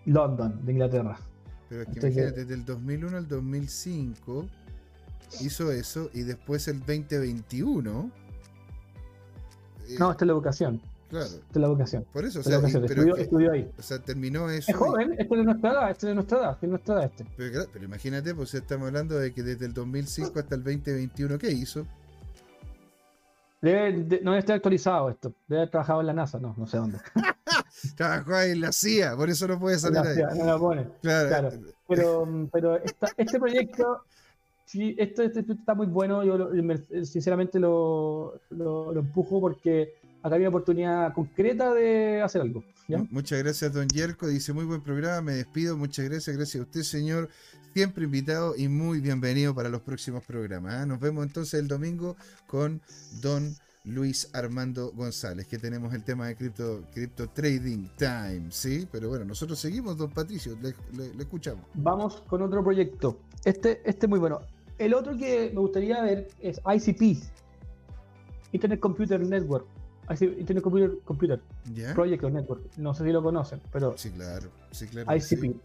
[0.05, 1.17] London, de Inglaterra.
[1.69, 4.47] Pero es que imagínate, desde el 2001 al 2005
[5.41, 8.11] hizo eso y después el 2021.
[9.87, 10.81] Eh, no, esta es la vocación.
[11.09, 11.25] Claro.
[11.25, 12.05] Esta es la vocación.
[12.11, 13.71] Por eso, o sea, estudió, ahí.
[13.77, 14.71] O sea, terminó eso.
[14.71, 16.71] Es joven, este es de nuestra edad, este es de nuestra edad, este es de
[16.71, 17.25] nuestra edad este.
[17.35, 21.51] Pero, pero imagínate, pues estamos hablando de que desde el 2005 hasta el 2021, ¿qué
[21.51, 21.87] hizo?
[23.61, 25.33] Debe, no debe estar actualizado esto.
[25.47, 26.99] Debe haber trabajado en la NASA, no, no sé dónde.
[27.95, 30.37] Trabajó ahí en la CIA, por eso no puede salir ahí.
[30.37, 30.87] no lo pone.
[31.01, 31.51] Claro.
[31.87, 32.79] Pero, pero
[33.17, 34.03] este proyecto,
[34.65, 36.23] sí, esto, está muy bueno.
[36.23, 36.49] Yo
[37.03, 39.93] sinceramente lo, lo, lo empujo porque
[40.23, 42.63] acá hay una oportunidad concreta de hacer algo.
[43.11, 44.27] Muchas gracias, don Yerko.
[44.27, 45.77] Dice muy buen programa, me despido.
[45.77, 47.29] Muchas gracias, gracias a usted, señor.
[47.73, 50.73] Siempre invitado y muy bienvenido para los próximos programas.
[50.73, 50.85] ¿ah?
[50.85, 52.15] Nos vemos entonces el domingo
[52.47, 52.81] con
[53.21, 58.87] don Luis Armando González, que tenemos el tema de Crypto, crypto Trading Time, ¿sí?
[58.91, 60.73] Pero bueno, nosotros seguimos, don Patricio, le,
[61.19, 61.63] escuchamos.
[61.75, 63.19] Vamos con otro proyecto.
[63.45, 64.41] Este, este es muy bueno.
[64.77, 67.23] El otro que me gustaría ver es ICP,
[68.51, 69.65] Internet Computer Network
[70.09, 71.39] Internet Computer, Computer
[71.93, 72.77] Project Network.
[72.77, 73.95] No sé si lo conocen, pero.
[73.97, 74.49] Sí, claro.
[74.71, 75.55] Sí, claro ICP.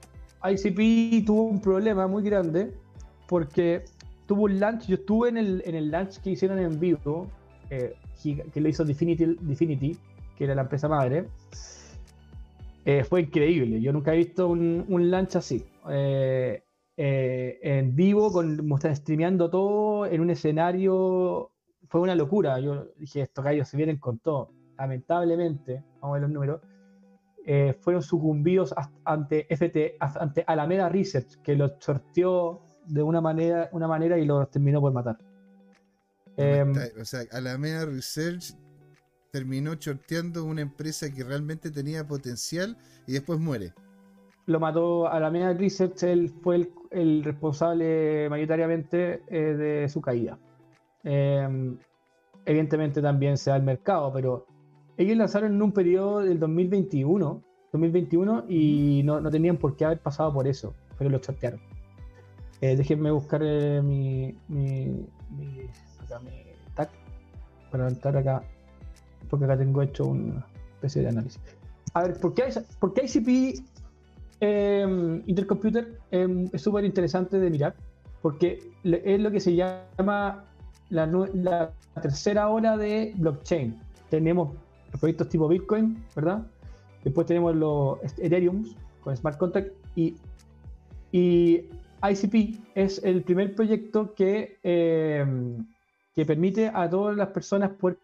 [0.45, 2.72] ICP tuvo un problema muy grande
[3.28, 3.84] porque
[4.26, 4.86] tuvo un launch.
[4.86, 7.28] Yo estuve en el, en el launch que hicieron en vivo,
[7.70, 9.99] eh, que lo hizo Definity,
[10.36, 11.26] que era la empresa madre.
[12.84, 13.80] Eh, fue increíble.
[13.80, 15.64] Yo nunca he visto un, un launch así.
[15.88, 16.62] Eh,
[16.97, 21.51] en vivo, con, streameando todo en un escenario
[21.88, 22.61] fue una locura.
[22.61, 24.51] Yo dije, estos gallos se vienen con todo.
[24.76, 26.61] Lamentablemente, vamos a ver los números,
[27.47, 28.74] eh, fueron sucumbidos
[29.05, 34.51] ante FT, ante Alameda Research, que los sorteó de una manera, una manera y los
[34.51, 35.18] terminó por matar.
[36.36, 38.55] Em, o sea, Alameda Research
[39.30, 43.74] terminó sorteando una empresa que realmente tenía potencial y después muere.
[44.47, 50.38] Lo mató Alameda Research, él fue el, responsable mayoritariamente eh, de su caída.
[51.03, 51.78] Em,
[52.47, 54.47] evidentemente también se da el mercado, pero
[54.97, 57.42] ellos lanzaron en un periodo del 2021,
[57.72, 61.61] 2021 y no, no tenían por qué haber pasado por eso, pero lo chatearon.
[62.61, 65.68] Eh, déjenme buscar eh, mi, mi, mi,
[66.03, 66.30] acá, mi
[66.74, 66.88] tag
[67.70, 68.42] para entrar acá,
[69.28, 71.40] porque acá tengo hecho una especie de análisis.
[71.95, 72.45] A ver, ¿por qué,
[72.78, 73.61] por qué ICP
[74.40, 77.74] em, Intercomputer em, es súper interesante de mirar?
[78.22, 80.45] Porque es lo que se llama
[80.88, 83.78] la, la tercera hora de blockchain.
[84.09, 84.51] Tenemos
[85.01, 86.47] proyectos tipo Bitcoin, ¿verdad?
[87.03, 88.64] Después tenemos los Ethereum
[89.03, 90.16] con Smart Contract y,
[91.12, 91.64] y
[92.03, 95.24] ICP es el primer proyecto que, eh,
[96.14, 97.99] que permite a todas las personas poder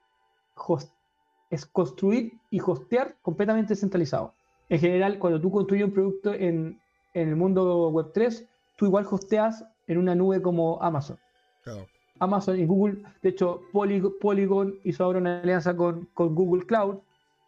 [1.50, 4.34] es construir y hostear completamente descentralizado.
[4.68, 6.80] En general, cuando tú construyes un producto en,
[7.14, 11.18] en el mundo Web3, tú igual hosteas en una nube como Amazon.
[11.62, 11.86] Claro.
[12.20, 13.02] Amazon y Google.
[13.22, 16.98] De hecho, Polygon hizo ahora una alianza con, Google Cloud,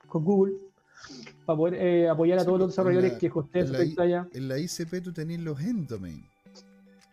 [0.09, 0.55] con Google,
[1.47, 4.29] para poder eh, apoyar a todos los desarrolladores que hostean su pantalla.
[4.33, 6.25] En la ICP tú tenés los enddomain.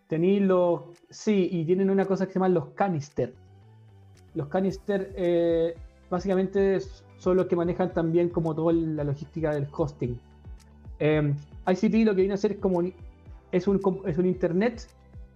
[0.07, 0.82] Tenéis los.
[1.10, 3.34] Sí, y tienen una cosa que se llama los canister.
[4.34, 5.76] Los canister eh,
[6.10, 6.80] básicamente
[7.18, 10.20] son los que manejan también como toda la logística del hosting.
[10.99, 11.34] Eh,
[11.68, 12.82] ICP lo que viene a hacer es como
[13.51, 14.88] es un, es un internet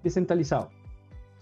[0.04, 0.70] descentralizado.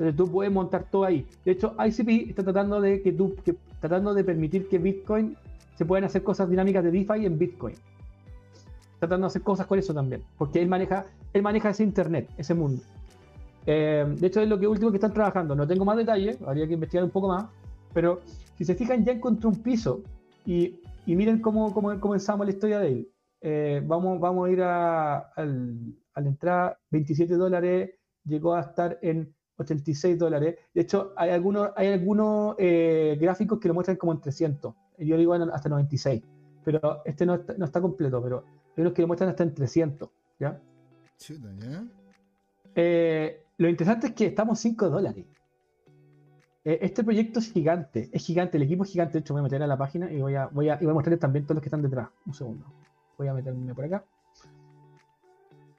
[0.01, 1.27] Entonces tú puedes montar todo ahí.
[1.45, 3.35] De hecho, ICP está tratando de que tú,
[3.79, 5.37] tratando de permitir que Bitcoin
[5.75, 7.75] se puedan hacer cosas dinámicas de DeFi en Bitcoin.
[8.97, 10.23] Tratando de hacer cosas con eso también.
[10.39, 12.81] Porque él maneja, él maneja ese internet, ese mundo.
[13.67, 15.55] Eh, de hecho, es lo que último que están trabajando.
[15.55, 17.45] No tengo más detalles, habría que investigar un poco más.
[17.93, 18.21] Pero
[18.57, 20.01] si se fijan, ya encontró un piso.
[20.47, 23.07] Y, miren cómo, comenzamos la historia de él.
[23.41, 27.91] Eh, vamos, vamos a ir a la entrada, 27 dólares,
[28.25, 29.31] llegó a estar en
[29.61, 30.55] 86 dólares.
[30.73, 34.73] De hecho, hay algunos, hay algunos eh, gráficos que lo muestran como en 300.
[34.99, 36.21] Yo digo hasta 96.
[36.63, 38.43] Pero este no está, no está completo, pero
[38.75, 40.09] hay unos que lo muestran hasta en 300.
[40.39, 40.61] ¿ya?
[42.75, 45.25] Eh, lo interesante es que estamos 5 dólares.
[46.63, 49.13] Eh, este proyecto es gigante, es gigante, el equipo es gigante.
[49.13, 50.91] De hecho, voy a meter a la página y voy a, voy a, y voy
[50.91, 52.09] a mostrarles también todos los que están detrás.
[52.25, 52.65] Un segundo.
[53.17, 54.05] Voy a meterme por acá.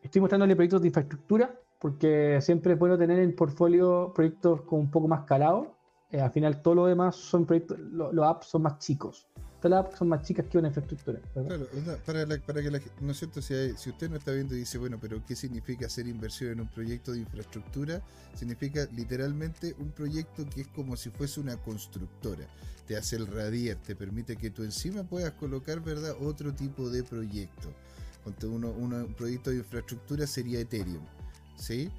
[0.02, 4.88] Estoy mostrándole proyectos de infraestructura porque siempre es bueno tener en portfolio proyectos con un
[4.88, 5.66] poco más calados.
[6.12, 9.26] Eh, al final, todo lo demás son proyectos, los apps son más chicos.
[9.60, 11.18] Todas las apps son más chicas que una infraestructura.
[11.34, 11.66] Claro,
[12.06, 14.96] para, que la, no es cierto, si, si usted no está viendo y dice, bueno,
[15.00, 18.00] pero ¿qué significa hacer inversión en un proyecto de infraestructura?
[18.34, 22.46] Significa literalmente un proyecto que es como si fuese una constructora.
[22.86, 27.02] Te hace el radier, te permite que tú encima puedas colocar, ¿verdad?, otro tipo de
[27.02, 27.70] proyecto.
[28.44, 31.02] Uno, uno, un proyecto de infraestructura sería Ethereum
[31.56, 31.90] ¿sí?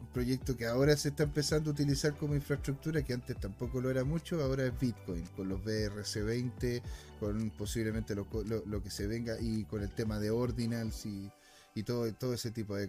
[0.00, 3.90] Un proyecto que ahora se está empezando a utilizar como infraestructura, que antes tampoco lo
[3.90, 6.82] era mucho, ahora es Bitcoin, con los BRC20,
[7.18, 8.26] con posiblemente lo,
[8.82, 11.30] que se venga y con el tema de Ordinals y,
[11.74, 12.88] y todo, todo ese tipo de,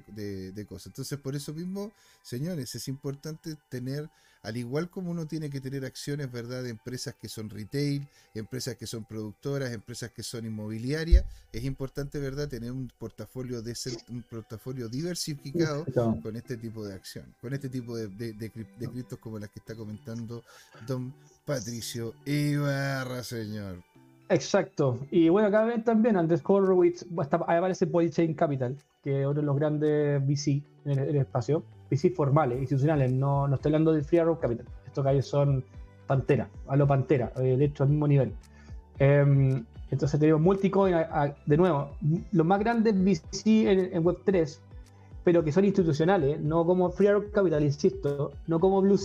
[0.51, 0.87] de, cosas.
[0.87, 1.91] Entonces, por eso mismo,
[2.23, 4.09] señores, es importante tener
[4.43, 8.75] al igual como uno tiene que tener acciones, ¿verdad?, de empresas que son retail, empresas
[8.75, 13.75] que son productoras, empresas que son inmobiliarias, es importante, ¿verdad?, tener un portafolio de
[14.09, 15.85] un portafolio diversificado
[16.23, 19.75] con este tipo de acción, con este tipo de, de, criptos como las que está
[19.75, 20.43] comentando
[20.87, 21.13] don
[21.45, 23.83] Patricio Ibarra, señor.
[24.31, 24.97] Exacto.
[25.11, 27.05] Y bueno, acá ven también Andrés Horowitz,
[27.47, 31.63] ahí aparece Polychain Capital, que es uno de los grandes VC en el espacio.
[31.89, 34.65] VC formales, institucionales, no, no estoy hablando de Free Arrow Capital.
[34.87, 35.65] Estos calles son
[36.07, 38.33] Pantera, a lo Pantera, eh, de hecho al mismo nivel.
[38.99, 40.95] Em, entonces tenemos Multicoin,
[41.45, 41.89] de nuevo,
[42.31, 44.59] los más grandes VC en, Web3,
[45.25, 48.97] pero que son institucionales, no como Free Arrow Capital, insisto, no como Blue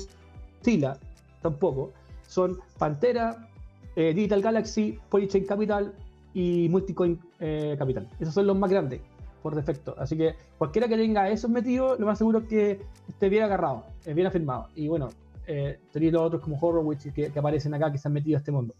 [0.60, 0.96] Stila,
[1.42, 1.90] tampoco,
[2.28, 3.48] son Pantera,
[3.96, 5.94] eh, Digital Galaxy, Polychain Capital
[6.34, 8.08] y Multicoin eh, Capital.
[8.20, 9.00] Esos son los más grandes
[9.42, 9.94] por defecto.
[9.98, 13.84] Así que cualquiera que tenga esos metidos, lo más seguro es que esté bien agarrado,
[14.04, 14.68] es bien afirmado.
[14.74, 15.08] Y bueno,
[15.46, 18.40] eh, tenéis los otros como Horrowitz que, que, aparecen acá, que se han metido a
[18.40, 18.74] este mundo.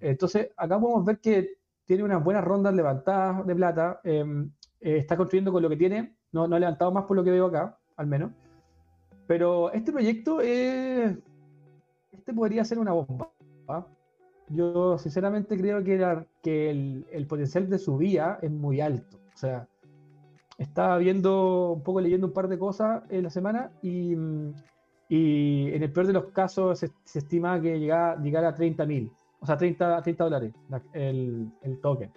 [0.00, 4.00] Entonces, acá podemos ver que tiene unas buenas rondas levantadas de plata.
[4.02, 6.16] Em, eh, está construyendo con lo que tiene.
[6.32, 8.32] No, ha levantado más por lo que veo acá, al menos.
[9.26, 11.22] Pero este proyecto, este
[12.34, 13.30] podría ser una bomba.
[13.68, 13.86] ¿ah?
[14.50, 19.18] Yo sinceramente creo que, el, potencial de subida es muy alto.
[19.34, 19.68] O sea,
[20.58, 24.14] estaba viendo, un poco leyendo un par de cosas en la semana y,
[25.08, 28.84] y en el peor de los casos se, se estima que llegara, llegara a 30
[28.86, 30.52] mil, o sea, 30, 30 dólares
[30.92, 32.10] el, el token.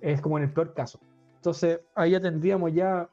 [0.00, 0.98] Es como en el peor caso.
[1.36, 3.08] Entonces, ahí ya tendríamos ya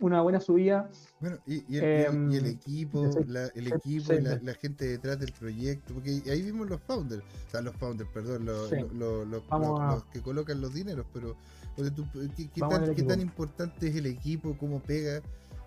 [0.00, 0.90] una buena subida.
[1.20, 4.86] Bueno, y, y, el, Em, y el equipo, la, el sí, equipo la, la gente
[4.86, 8.76] detrás del proyecto, porque ahí vimos los founders, o sea, los founders, perdón, los, Sí.
[8.94, 11.36] los- a- que colocan los dineros, pero
[11.76, 12.04] o sea, tú,
[12.36, 15.20] ¿qué, tan, qué tan importante es el equipo, cómo pega,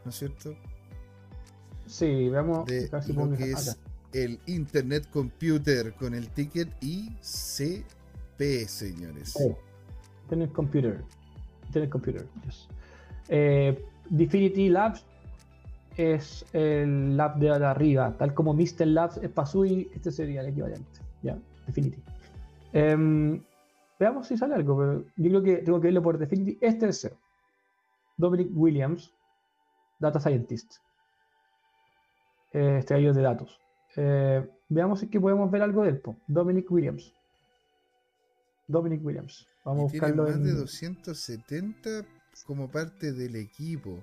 [0.05, 0.55] ¿no es cierto?
[1.85, 2.65] Sí, veamos.
[2.65, 3.59] De a ver si lo que acá.
[3.61, 3.77] es
[4.13, 9.33] el Internet Computer con el ticket ICP, señores.
[9.39, 9.57] Oh,
[10.23, 11.03] Internet Computer.
[11.67, 12.67] Internet Computer, yes.
[13.29, 15.05] Eh, Definity Labs
[15.97, 18.85] es el lab de arriba, tal como Mr.
[18.85, 20.99] Labs es Pasui, este sería el equivalente.
[21.23, 22.01] Ya, Definity.
[22.73, 23.41] Em,
[23.99, 26.57] veamos si sale algo, pero yo creo que tengo que verlo por Definity.
[26.61, 27.19] Este es el CEO.
[28.17, 29.11] Dominic Williams,
[29.99, 30.75] Data Scientist.
[32.53, 33.59] Eh, extraído de datos.
[33.95, 35.99] Eh, veamos si es que podemos ver algo de él.
[35.99, 36.15] po.
[36.27, 37.13] Dominic Williams.
[38.67, 39.47] Dominic Williams.
[39.65, 40.57] Vamos a tiene buscarlo más de en...
[40.57, 43.99] 270 como parte del equipo.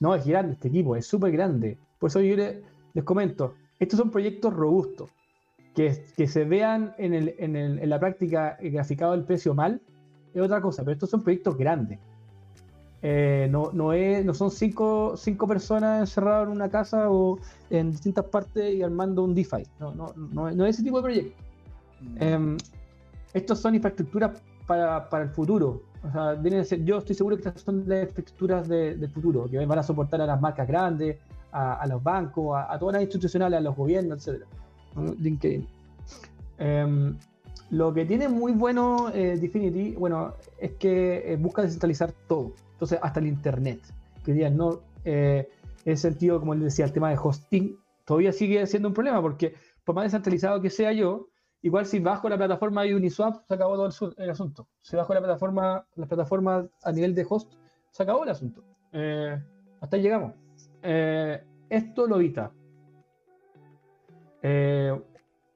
[0.00, 1.78] No, es grande este equipo, es súper grande.
[1.98, 2.62] Por eso yo le-
[2.94, 5.10] les, comento, estos son proyectos robustos.
[5.74, 9.52] Que, que se vean en, el- en el- en la práctica eh, graficado el precio
[9.54, 9.80] mal
[10.32, 11.98] es otra cosa, pero estos son proyectos grandes.
[13.02, 17.38] Eh, no, no, es, no son cinco, cinco personas encerradas en una casa o
[17.70, 19.64] en distintas partes y armando un DeFi.
[19.78, 21.42] No, no, no, no es ese tipo de proyecto.
[22.00, 22.22] Mm.
[22.22, 22.56] Em,
[23.34, 25.82] estos son infraestructuras para, para el futuro.
[26.08, 29.10] O sea, vienen a ser- yo estoy seguro que estas son las infraestructuras de- del
[29.10, 31.16] futuro, que van a soportar a las marcas grandes,
[31.52, 34.42] a, a los bancos, a, a todas las institucionales, a los gobiernos, etc.
[35.20, 35.66] LinkedIn.
[36.58, 37.16] Em,
[37.70, 42.52] lo que tiene muy bueno eh, Definity, bueno, es que eh, busca descentralizar todo.
[42.72, 43.80] Entonces, hasta el Internet.
[44.24, 45.48] Que digan, no, eh,
[45.84, 49.20] en ese sentido, como les decía, el tema de hosting todavía sigue siendo un problema,
[49.20, 49.54] porque
[49.84, 51.28] por más descentralizado que sea yo,
[51.62, 54.68] igual si bajo la plataforma de Uniswap, se acabó todo el, el asunto.
[54.80, 57.52] Si bajo la plataforma, la plataforma a nivel de host,
[57.90, 58.62] se acabó el asunto.
[58.92, 59.38] Eh,
[59.80, 60.32] hasta ahí llegamos.
[60.82, 62.52] Eh, esto lo evita.
[64.42, 64.96] Eh,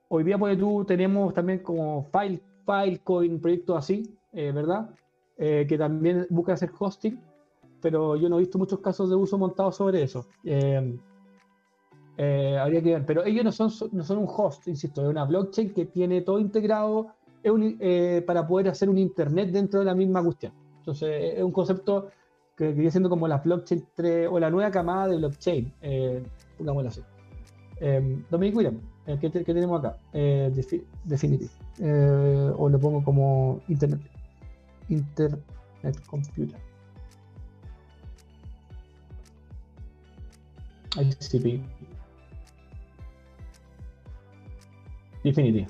[0.08, 4.90] hoy día, pues tú, tenemos también como File, Filecoin, proyectos así, eh, ¿verdad?
[5.36, 7.20] Eh, que también buscan hacer hosting,
[7.80, 10.26] pero yo no he visto muchos casos de uso montados sobre eso.
[12.16, 15.24] Eh, habría que ver, pero ellos no son, no son un host, insisto, es una
[15.24, 17.08] blockchain que tiene todo integrado
[17.42, 20.52] eh, para poder hacer un internet dentro de la misma cuestión.
[20.78, 22.08] Entonces, es un concepto
[22.56, 26.22] que que siendo como la blockchain 3 o la nueva camada de blockchain, eh,
[26.58, 27.00] pongámoslo así.
[27.80, 28.78] Eh, Dominic William,
[29.18, 29.96] ¿qué, te- qué tenemos acá?
[30.12, 31.48] Eh, Defi- Definity.
[31.78, 34.00] Eh, o lo pongo como Internet,
[34.90, 35.40] Internet
[36.06, 36.58] Computer.
[40.98, 41.62] ICP.
[45.24, 45.66] Infinity.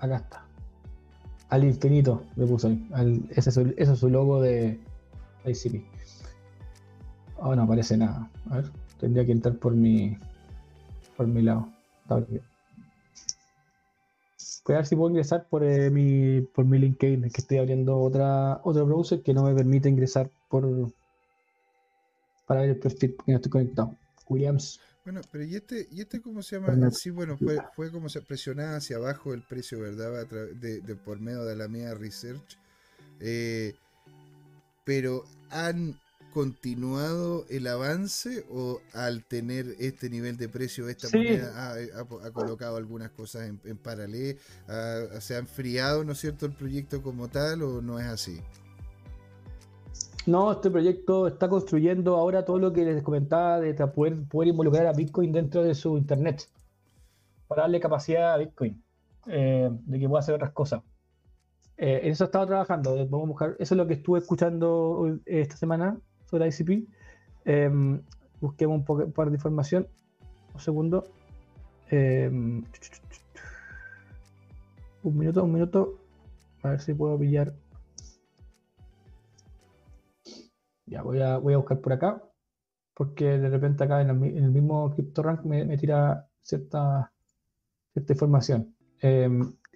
[0.00, 0.44] Acá está.
[1.50, 2.88] Al infinito le puso ahí.
[3.30, 4.80] Ese, es su, logo de
[5.44, 5.84] ICP.
[7.38, 8.30] Oh, no aparece nada.
[8.50, 10.16] A ver, tendría que entrar por mi
[11.16, 11.68] por mi lado.
[12.08, 12.40] Voy
[14.74, 17.98] a ver si puedo ingresar por eh, mi por mi LinkedIn, es que estoy abriendo
[17.98, 20.92] otra otro browser que no me permite ingresar por
[22.46, 23.96] para ver el perfil porque no estoy conectado.
[24.28, 24.80] Williams.
[25.04, 26.90] Bueno, pero ¿y este, y este cómo se llama?
[26.90, 30.26] Sí, bueno, fue, fue como se presionaba hacia abajo el precio, ¿verdad?
[30.26, 32.58] De, de- por medio de la mía research.
[33.20, 33.74] Eh,
[34.84, 35.98] pero ¿han
[36.32, 41.16] continuado el avance o al tener este nivel de precio, esta Sí.
[41.18, 44.38] moneda ha, ha- ha colocado algunas cosas en, en paralelo?
[44.68, 48.40] Ha- ¿Se ha enfriado, ¿no es cierto, el proyecto como tal o no es así?
[50.26, 54.86] No, este proyecto está construyendo ahora todo lo que les comentaba de poder, poder involucrar
[54.86, 56.48] a Bitcoin dentro de su internet.
[57.48, 58.82] Para darle capacidad a Bitcoin.
[59.26, 60.82] eh, de que pueda hacer otras cosas.
[61.76, 62.96] Eh, en eso he estado trabajando.
[62.96, 66.86] eh, Vamos a buscar, eso es lo que estuve escuchando esta semana sobre ICP.
[67.44, 68.00] Eh,
[68.40, 69.86] busquemos un, poco, un par de información.
[70.54, 71.04] Un segundo.
[71.90, 72.28] Eh,
[75.02, 75.98] un minuto, un minuto.
[76.62, 77.52] A ver si puedo pillar.
[80.90, 82.20] Ya, voy a, voy a buscar por acá,
[82.94, 87.12] porque de repente acá en el, mi- en el mismo CryptoRank me, me tira cierta,
[87.92, 88.74] cierta información.
[89.00, 89.28] Eh,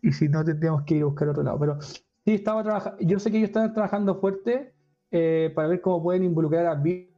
[0.02, 1.58] y si no, tendríamos que ir a buscar otro lado.
[1.60, 2.98] Pero sí, estaba trabajando.
[3.00, 4.74] Yo sé que ellos están trabajando fuerte
[5.12, 7.10] eh, para ver cómo pueden involucrar a Bit-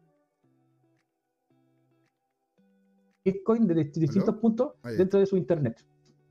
[3.24, 5.84] Bitcoin de dist- distintos puntos dentro de su internet.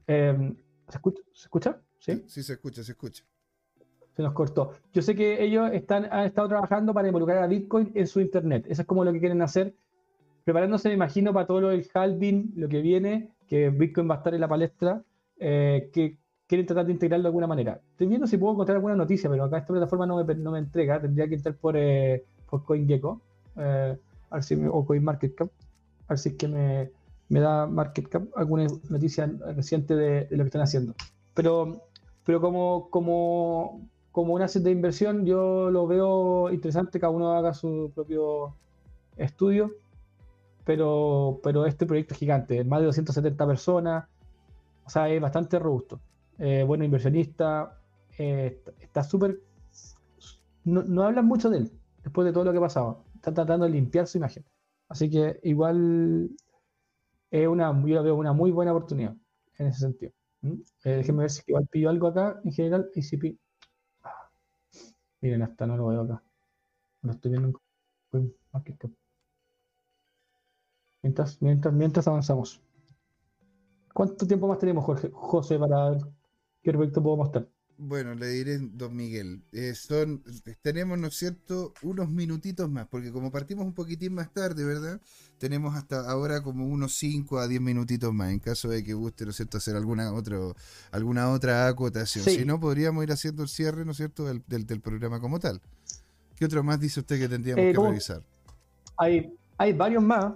[0.08, 0.56] Eh,
[0.88, 1.22] ¿Se escucha?
[1.34, 1.82] ¿Se escucha?
[1.98, 3.24] Sí, sí se escucha, se escucha.
[4.16, 4.72] Se nos cortó.
[4.94, 8.66] Yo sé que ellos están, han estado trabajando para involucrar a Bitcoin en su Internet.
[8.70, 9.76] Eso es como lo que quieren hacer.
[10.44, 14.18] Preparándose, me imagino, para todo lo del halving, lo que viene, que Bitcoin va a
[14.20, 15.04] estar en la palestra,
[15.38, 17.82] eh, que quieren tratar de integrarlo de alguna manera.
[17.92, 20.60] Estoy viendo si puedo encontrar alguna noticia, pero acá esta plataforma no me, no me
[20.60, 21.02] entrega.
[21.02, 23.22] Tendría que entrar por, eh, por CoinGecko
[23.58, 23.98] eh,
[24.30, 25.50] a ver si me, o CoinMarketCap.
[26.08, 26.92] A ver si es que me,
[27.30, 30.94] me da MarketCap alguna noticia reciente de, de, lo que están haciendo.
[31.34, 31.88] Pero,
[32.24, 37.54] pero como, como, como un asset de inversión, yo lo veo interesante, cada uno haga
[37.54, 38.56] su propio
[39.18, 39.74] estudio.
[40.64, 44.06] Pero, pero este proyecto es gigante, más de 270 personas,
[44.86, 46.00] o sea, es bastante robusto.
[46.40, 47.78] Eh, bueno inversionista,
[48.18, 49.42] eh, está súper...
[50.64, 53.04] No, no, hablan mucho de él, después de todo lo que ha pasado.
[53.20, 54.46] Tratando de limpiar su imagen.
[54.88, 56.30] Así que igual
[57.32, 59.14] es una, yo veo una muy buena oportunidad
[59.58, 60.14] en ese sentido.
[60.42, 62.40] Eh, déjenme ver si igual pillo algo acá.
[62.46, 63.38] En general, ACP.
[63.38, 63.45] Ah,
[65.26, 66.24] miren, hasta no lo veo acá.
[67.02, 67.60] Lo estoy viendo
[68.14, 68.36] en
[71.02, 72.62] Mientras, mientras, mientras avanzamos.
[73.94, 76.02] ¿Cuánto tiempo más tenemos, Jorge, José, para ver
[76.62, 77.48] qué proyecto puedo mostrar?
[77.78, 80.24] Bueno, le diré, don Miguel, eh, son,
[80.62, 85.02] tenemos, ¿no es cierto?, unos minutitos más, porque como partimos un poquitín más tarde, ¿verdad?
[85.38, 89.26] Tenemos hasta ahora como unos 5 a 10 minutitos más, en caso de que guste,
[89.26, 90.56] ¿no es cierto?, hacer alguna, otro,
[90.92, 92.24] alguna otra acotación.
[92.24, 92.38] Sí.
[92.38, 95.40] Si no, podríamos ir haciendo el cierre, ¿no es cierto?, del, del, del, programa como
[95.40, 95.62] tal.
[96.36, 98.22] ¿Qué otro más dice usted que tendríamos eh, que revisar?
[98.98, 100.34] Hay, hay varios más.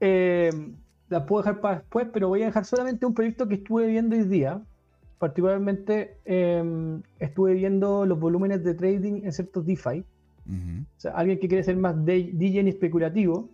[0.00, 0.50] Eh,
[1.08, 4.16] las puedo dejar para después, pero voy a dejar solamente un proyecto que estuve viendo
[4.16, 4.60] hoy día,
[5.18, 10.04] particularmente eh, estuve viendo los volúmenes de trading en ciertos DeFi.
[10.44, 10.82] Uh -huh.
[10.82, 13.48] O sea, alguien que quiere ser más DJ especulativo,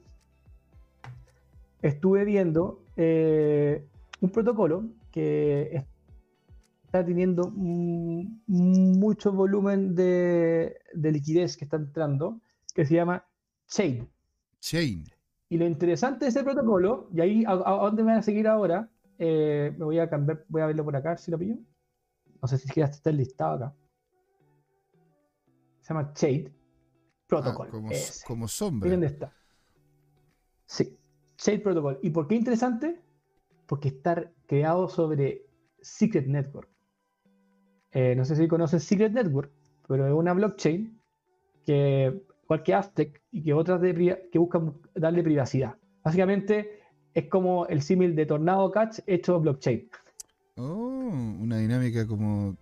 [1.83, 3.87] estuve viendo eh,
[4.21, 5.85] un protocolo que
[6.85, 12.41] está teniendo mucho volumen de, de, liquidez que está entrando,
[12.75, 13.25] que se llama
[13.69, 14.09] Chain.
[14.61, 15.05] Chain.
[15.51, 18.49] Y lo interesante de ese protocolo, y ahí a, a dónde me van a seguir
[18.49, 21.57] ahora, eh, me voy a cambiar, voy a verlo por acá, si lo pillo.
[22.41, 23.75] No sé si es que ya está listado acá.
[25.81, 26.13] Se llama
[27.27, 27.67] Protocol.
[27.69, 27.91] Ah, como,
[28.27, 28.87] como, sombra.
[28.87, 29.35] Miren dónde está.
[30.67, 30.98] Sí,
[31.39, 31.99] Shade Protocol.
[32.03, 33.01] ¿Y por qué interesante?
[33.67, 35.47] Porque está creado sobre
[35.81, 36.69] Secret Network.
[37.93, 39.51] Eh, no sé si conoces Secret Network,
[39.87, 41.01] pero es una blockchain
[41.65, 45.77] que, igual que Aztec y que otras de, que buscan darle privacidad.
[46.03, 46.81] Básicamente
[47.15, 49.89] es como el símil de Tornado Catch hecho blockchain.
[50.57, 51.11] Oh,
[51.41, 52.57] una dinámica como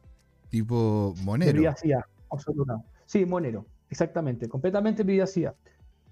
[0.49, 1.53] tipo Monero.
[1.53, 2.01] De privacidad,
[2.31, 2.83] absoluta.
[3.07, 5.55] Sí, Monero, exactamente, completamente privacidad.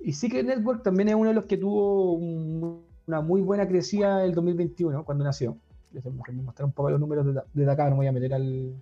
[0.04, 4.22] Y Secret Network también es uno de los que tuvo un, una muy buena crecida
[4.24, 5.56] el 2021, cuando nació.
[5.92, 8.34] Les voy a mostrar un poco los números de, de acá, no voy a meter
[8.34, 8.74] al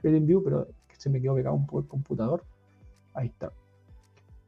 [0.00, 0.66] Trading View, pero
[0.96, 2.42] se me quedó pegado un poco el computador.
[3.12, 3.52] Ahí está.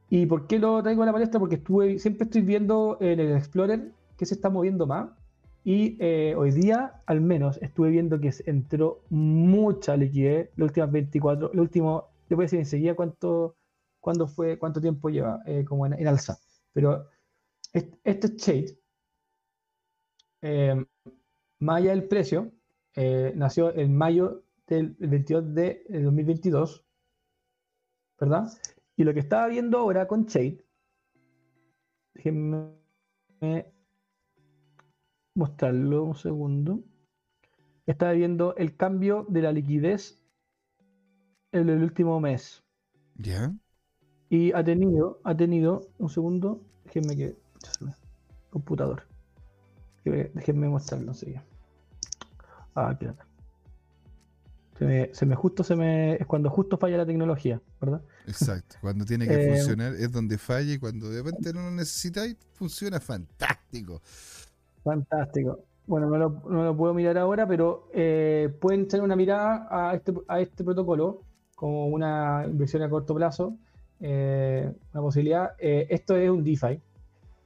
[0.09, 1.39] ¿Y por qué lo traigo a la palestra?
[1.39, 5.09] Porque estuve, siempre estoy viendo en el Explorer que se está moviendo más.
[5.63, 11.51] Y eh, hoy día, al menos, estuve viendo que entró mucha liquidez las últimas 24,
[11.53, 13.55] el último, le voy a decir enseguida cuánto,
[14.05, 16.37] cuándo fue, cuánto tiempo lleva eh, como en, alza.
[16.73, 17.09] Pero
[17.73, 18.79] este, este shade,
[20.43, 20.85] eh,
[21.59, 22.51] más allá del precio,
[22.93, 26.85] eh, nació en mayo del 22 de 2022,
[28.19, 28.47] ¿verdad?
[28.95, 30.63] Y lo que estaba viendo ahora con Shade,
[32.13, 32.75] déjenme
[35.33, 36.83] mostrarlo un segundo.
[37.87, 40.23] Estaba viendo el cambio de la liquidez
[41.51, 42.63] en el último mes.
[43.15, 43.51] ¿Ya?
[44.29, 47.35] Y ha tenido, ha tenido, un segundo, déjenme que.
[48.49, 49.03] Computador.
[50.03, 51.43] Déjenme mostrarlo enseguida.
[52.75, 53.25] Ah, aquí está.
[54.77, 58.01] Se me, se me, justo se me es cuando justo falla la tecnología, ¿verdad?
[58.27, 61.71] Exacto, cuando tiene que eh, funcionar es donde falla y cuando de repente no lo
[61.71, 64.01] necesitáis, funciona fantástico.
[64.83, 65.59] Fantástico.
[65.87, 69.95] Bueno, no lo, no lo puedo mirar ahora, pero eh, pueden echar una mirada a
[69.95, 71.21] este, a este protocolo
[71.55, 73.57] como una inversión a corto plazo,
[73.99, 75.51] eh, una posibilidad.
[75.59, 76.79] Eh, esto es un DeFi,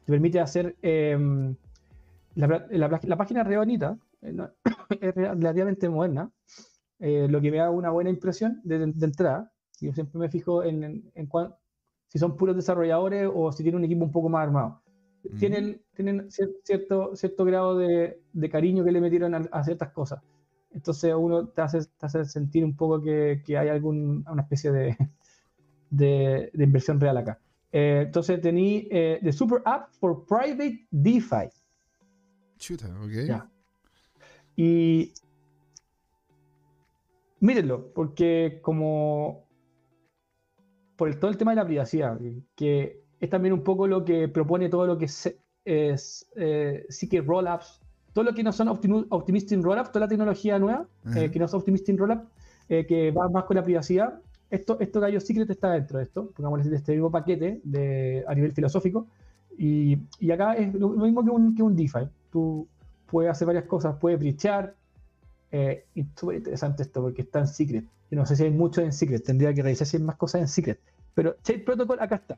[0.06, 1.56] te permite hacer em,
[2.36, 6.32] la, la, la, página es re bonita, es relativamente moderna,
[7.00, 9.52] lo que me da una buena impresión de, de entrada.
[9.80, 11.56] Yo siempre me fijo en, en, en cuan,
[12.08, 14.82] si son puros desarrolladores o si tienen un equipo un poco más armado
[15.40, 16.30] tienen, tienen
[16.64, 20.22] cierto, cierto grado de, de, cariño que le metieron a, a, ciertas cosas.
[20.72, 24.72] Entonces uno te hace, te hace sentir un poco que, que hay algún, una especie
[24.72, 24.98] de,
[25.90, 27.40] de, de inversión real acá.
[27.72, 31.50] Eh, entonces tení eh, The Super App for Private DeFi.
[32.58, 33.12] Chuta, ok.
[33.28, 33.50] Ya.
[34.56, 35.14] Y
[37.40, 39.48] mírenlo, porque como
[40.96, 42.20] por todo el tema de la privacidad,
[42.56, 45.34] que es también un poco lo que propone todo lo que es,
[45.64, 47.80] es eh, Secret Rollups,
[48.12, 51.60] todo lo que no son Optimistic Rollups, toda la tecnología nueva, eh, que no son
[51.60, 52.28] Optimistic Rollups,
[52.68, 54.22] eh, que va más con la privacidad.
[54.50, 58.34] Esto, esto Gallo Secret está dentro de esto, pongamos de este mismo paquete de, a
[58.34, 59.08] nivel filosófico.
[59.58, 62.08] Y, y acá es lo, mismo que un, que un DeFi.
[62.32, 62.68] Tú
[63.08, 64.76] puedes hacer varias cosas, puedes brichar.
[65.52, 67.86] Eh, y súper interesante esto porque está en Secret.
[68.10, 70.42] Yo no sé si hay mucho en Secret, tendría que revisar si hay más cosas
[70.42, 70.80] en Secret.
[71.14, 72.38] Pero Chain Protocol acá está.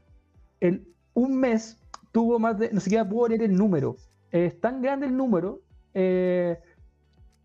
[0.59, 1.77] En un mes
[2.11, 3.95] tuvo más de, no siquiera puedo leer el número.
[4.31, 5.59] es tan grande el número,
[5.93, 6.59] eh,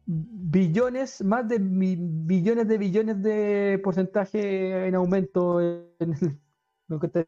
[0.06, 5.60] billones, más de billones de billones de porcentaje en aumento.
[5.60, 6.38] En el,
[6.88, 7.26] lo que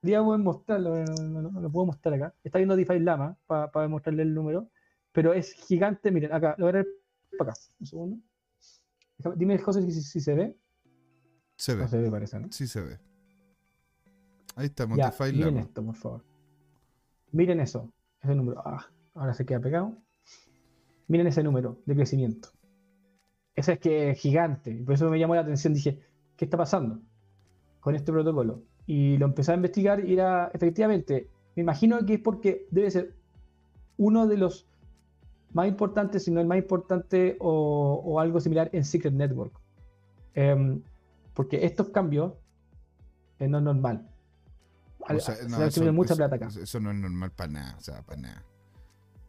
[0.00, 2.34] podríamos mostrarlo, no, lo puedo mostrar acá.
[2.44, 4.70] Está viendo DeFi Lama para mostrarle el número,
[5.12, 6.10] pero es gigante.
[6.10, 6.88] Miren, acá, lo voy a ver
[7.36, 7.60] para acá.
[7.80, 8.16] Un segundo.
[9.36, 10.56] Dime, José, si, si se ve.
[11.56, 11.82] Se ve.
[11.82, 12.50] No se ve, parece, ¿no?
[12.52, 12.98] Sí, se ve.
[14.56, 15.60] Ahí estamos, ya, DeFi Miren Lama.
[15.60, 16.24] esto, por favor.
[17.32, 18.62] Miren eso, ese número.
[18.64, 19.96] Ah, ahora se queda pegado.
[21.10, 22.50] Miren ese número de crecimiento.
[23.56, 24.80] Ese es que es gigante.
[24.84, 25.74] Por eso me llamó la atención.
[25.74, 25.98] Dije,
[26.36, 27.00] ¿qué está pasando
[27.80, 28.62] con este protocolo?
[28.86, 33.16] Y lo empecé a investigar y era, efectivamente, me imagino que es porque debe ser
[33.96, 34.68] uno de los
[35.52, 39.52] más importantes, si no el más importante o, o algo similar en Secret Network.
[40.34, 40.80] Em,
[41.34, 42.34] porque estos cambios
[43.40, 44.08] eh, no es normal.
[45.00, 46.46] O sea, se no, eso, mucha eso- plata acá.
[46.46, 48.44] eso no es normal para nada, o sea, para nada.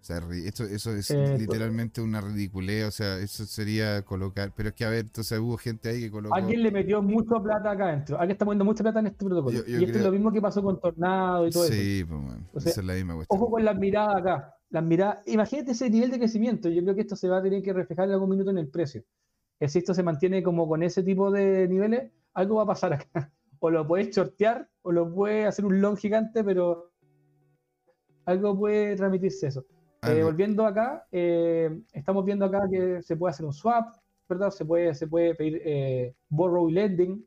[0.01, 4.69] O sea, esto, eso es Eh, literalmente una ridiculez, o sea, eso sería colocar, pero
[4.69, 6.33] es que a ver, entonces hubo gente ahí que colocó...
[6.33, 8.17] Alguien le metió mucha plata acá adentro.
[8.17, 9.55] Alguien está poniendo mucha plata en este protocolo.
[9.59, 11.73] Yo- yo y esto es creo- lo mismo que pasó con Tornado y todo eso.
[11.73, 13.39] Sí, pues, bueno, O sea, esa es la misma cuestión.
[13.39, 14.55] Ojo con las miradas acá.
[14.71, 15.19] Las miradas.
[15.27, 16.67] Imagínate ese nivel de crecimiento.
[16.69, 18.69] Yo creo que esto se va a tener que reflejar en algún minuto en el
[18.69, 19.03] precio.
[19.67, 23.07] Si esto se mantiene como con ese tipo de niveles, algo va a pasar acá.
[23.63, 26.91] O lo puedes shortear, o lo puedes hacer un long gigante, pero
[28.25, 29.65] algo puede transmitirse eso.
[30.03, 33.95] Eh, volviendo acá, eh, estamos viendo acá que se puede hacer un swap,
[34.27, 34.49] ¿verdad?
[34.49, 37.23] Se puede, se puede pedir eh, borrow y lending.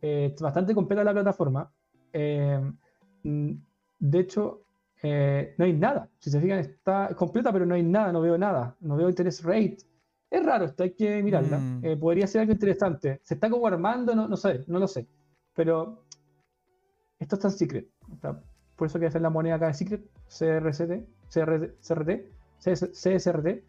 [0.00, 1.70] Eh, es bastante completa la plataforma.
[2.12, 2.58] Eh,
[3.24, 3.50] mm,
[3.98, 4.62] de hecho,
[5.02, 6.08] no hay nada.
[6.18, 8.74] Si se fijan, está completa, pero no hay nada, no veo nada.
[8.80, 9.78] No veo interés rate.
[10.30, 11.58] Es raro esto, hay que mirarla.
[11.58, 12.00] Mm.
[12.00, 13.20] Podría ser algo interesante.
[13.22, 15.06] Se está como armando, no, no sé, no lo sé.
[15.54, 16.04] Pero
[17.18, 17.88] esto está en secret.
[18.14, 18.42] Está-
[18.76, 20.08] por eso quiero hacer la moneda acá en secret.
[20.28, 22.10] CRCT, CR, CRT,
[22.60, 23.62] CS CSRT.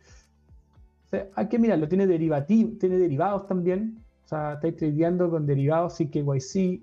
[1.07, 1.87] O sea, hay que mirarlo.
[1.87, 3.97] Tiene, derivativo, tiene derivados también.
[4.25, 6.81] O sea, estáis tradeando con derivados, CKYC.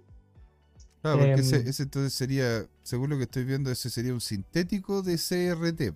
[1.02, 4.20] Claro, porque em, ese, ese entonces sería, según lo que estoy viendo, ese sería un
[4.20, 5.94] sintético de CRT.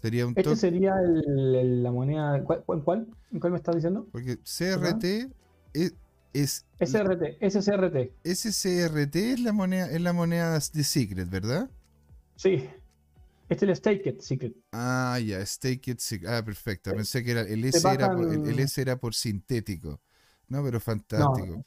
[0.00, 2.42] Sería un Este sería el- el- la moneda.
[2.44, 3.06] ¿cuál, cuál, cuál?
[3.32, 4.06] ¿En cuál me estás diciendo?
[4.12, 5.28] porque CRT
[5.74, 5.92] es,
[6.32, 8.12] es SRT, SSRT.
[8.24, 11.68] ese CRT es la moneda, es la moneda de Secret, ¿verdad?
[12.36, 12.68] Sí.
[13.48, 14.54] Este es el Staked Secret.
[14.72, 16.30] Ah, ya, Stake It Secret.
[16.30, 16.92] Ah, perfecto.
[16.92, 20.00] Pensé que era, el S era por, el, S era por sintético.
[20.48, 21.64] No, pero No, fantástico.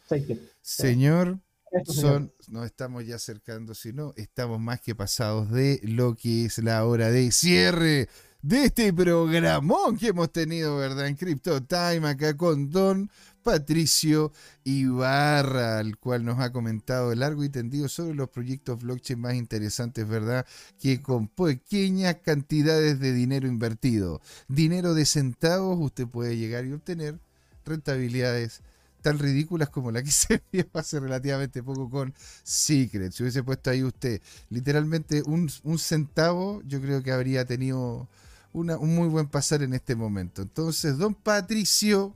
[0.62, 1.40] Señor,
[1.86, 6.58] son, nos estamos ya acercando, si no, estamos más que pasados de lo que es
[6.60, 8.10] la hora de cierre
[8.42, 11.08] de este programón que hemos tenido, ¿verdad?
[11.08, 13.10] En Crypto Time, acá con Don
[13.44, 14.32] Patricio
[14.64, 20.08] Ibarra, al cual nos ha comentado largo y tendido sobre los proyectos blockchain más interesantes,
[20.08, 20.46] ¿verdad?
[20.80, 27.20] Que con pequeñas cantidades de dinero invertido, dinero de centavos, usted puede llegar y obtener
[27.66, 28.62] rentabilidades
[29.02, 32.14] tan ridículas como la que se vio hace relativamente poco con
[32.44, 33.12] Secret.
[33.12, 38.08] Si hubiese puesto ahí usted literalmente un, centavo, yo creo que habría tenido
[38.54, 40.42] una- un muy buen pasar en este momento.
[40.42, 42.16] Entonces, don Patricio,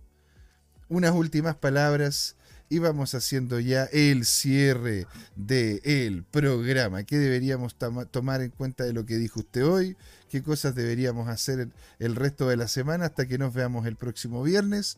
[0.90, 2.36] unas últimas palabras
[2.70, 5.06] y vamos haciendo ya el cierre
[5.36, 7.04] del programa.
[7.04, 9.96] ¿Qué deberíamos toma- tomar en cuenta de lo que dijo usted hoy?
[10.30, 13.96] ¿Qué cosas deberíamos hacer el- el resto de la semana hasta que nos veamos el
[13.96, 14.98] próximo viernes?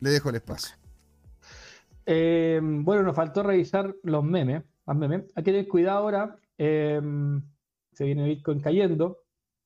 [0.00, 0.76] Le dejo el espacio.
[2.06, 4.62] Eh, bueno, nos faltó revisar los memes.
[4.86, 5.24] Memes.
[5.34, 6.38] Hay que tener cuidado ahora.
[6.58, 7.00] eh,
[7.92, 9.18] se viene Bitcoin cayendo.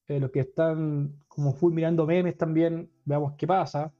[0.08, 3.92] Eh, los que están como full mirando memes también, veamos qué pasa.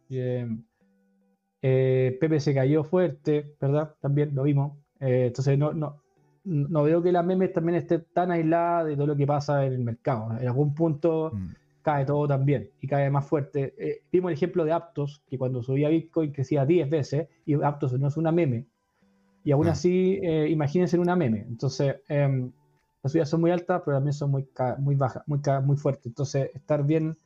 [1.62, 3.94] Eh, Pepe se cayó fuerte, ¿verdad?
[4.00, 4.72] También lo vimos.
[5.00, 5.96] Eh, entonces no, no,
[6.44, 9.72] no veo que las memes también estén tan aisladas de todo lo que pasa en
[9.74, 10.30] el mercado.
[10.40, 11.48] En algún punto Mm.
[11.82, 13.74] cae todo también y cae más fuerte.
[13.78, 17.92] Eh, vimos el ejemplo de Aptos, que cuando subía Bitcoin crecía 10 veces y Aptos
[17.98, 18.66] no es una meme.
[19.44, 19.72] Y aún Ah.
[19.72, 21.44] así, eh, imagínense en una meme.
[21.48, 22.50] Entonces, em,
[23.02, 24.46] las subidas son muy altas, pero también son muy,
[24.78, 26.06] muy bajas, muy, muy fuertes.
[26.06, 27.16] Entonces, estar bien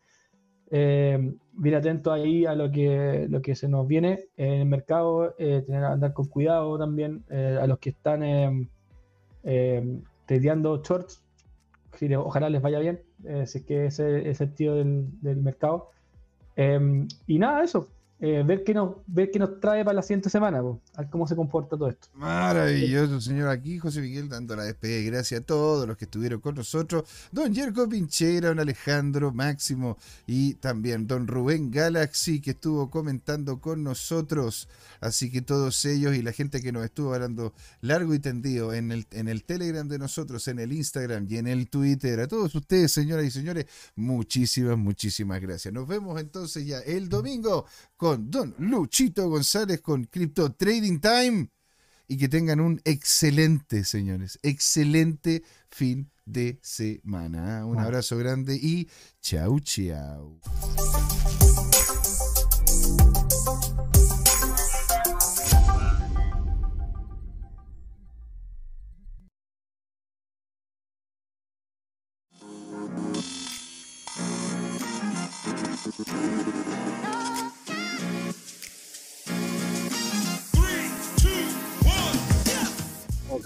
[0.77, 5.37] eh, bien atento ahí a lo que, lo que se nos viene en el mercado,
[5.39, 8.25] eh, tener andar con cuidado también eh, a los que están
[9.45, 11.23] eh, tradeando shorts,
[12.19, 13.01] ojalá les vaya bien,
[13.47, 15.91] si es que ese es el tío del, del mercado.
[16.57, 17.89] y nada, eso,
[18.27, 21.27] eh, ver, qué nos, ver qué nos trae para la siguiente semana, a ver cómo
[21.27, 22.09] se comporta todo esto.
[22.15, 23.51] Maravilloso, señor.
[23.51, 27.05] Aquí José Miguel dando la despedida gracias a todos los que estuvieron con nosotros.
[27.33, 33.85] Don Jerko Pinchera, don Alejandro Máximo y también don Rubén Galaxy que estuvo comentando con
[33.85, 34.71] nosotros.
[35.03, 37.53] Así que todos ellos y la gente que nos estuvo hablando
[37.83, 41.47] largo y tendido en el, en el Telegram de nosotros, en el Instagram y en
[41.47, 42.21] el Twitter.
[42.21, 43.67] A todos ustedes, señoras y señores,
[43.97, 45.75] muchísimas, muchísimas gracias.
[45.75, 47.67] Nos vemos entonces ya el domingo
[47.97, 51.49] con Don Luchito González con Crypto Trading Time.
[52.07, 57.65] Y que tengan un excelente, señores, excelente fin de semana.
[57.65, 58.89] Un abrazo grande y
[59.23, 60.41] chau, chau.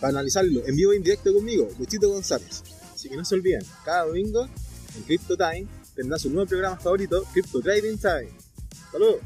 [0.00, 2.62] para analizarlo en vivo e indirecto conmigo, Luchito González.
[2.94, 4.48] Así que no se olviden, cada domingo
[4.96, 8.30] en Crypto Time tendrá su nuevo programa favorito, Crypto Trading Time.
[8.92, 9.20] ¡Saludos!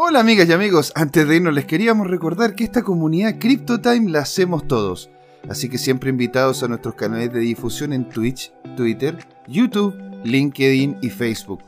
[0.00, 4.20] Hola amigas y amigos, antes de irnos les queríamos recordar que esta comunidad CryptoTime la
[4.20, 5.10] hacemos todos,
[5.48, 9.18] así que siempre invitados a nuestros canales de difusión en Twitch, Twitter,
[9.48, 11.67] YouTube, LinkedIn y Facebook.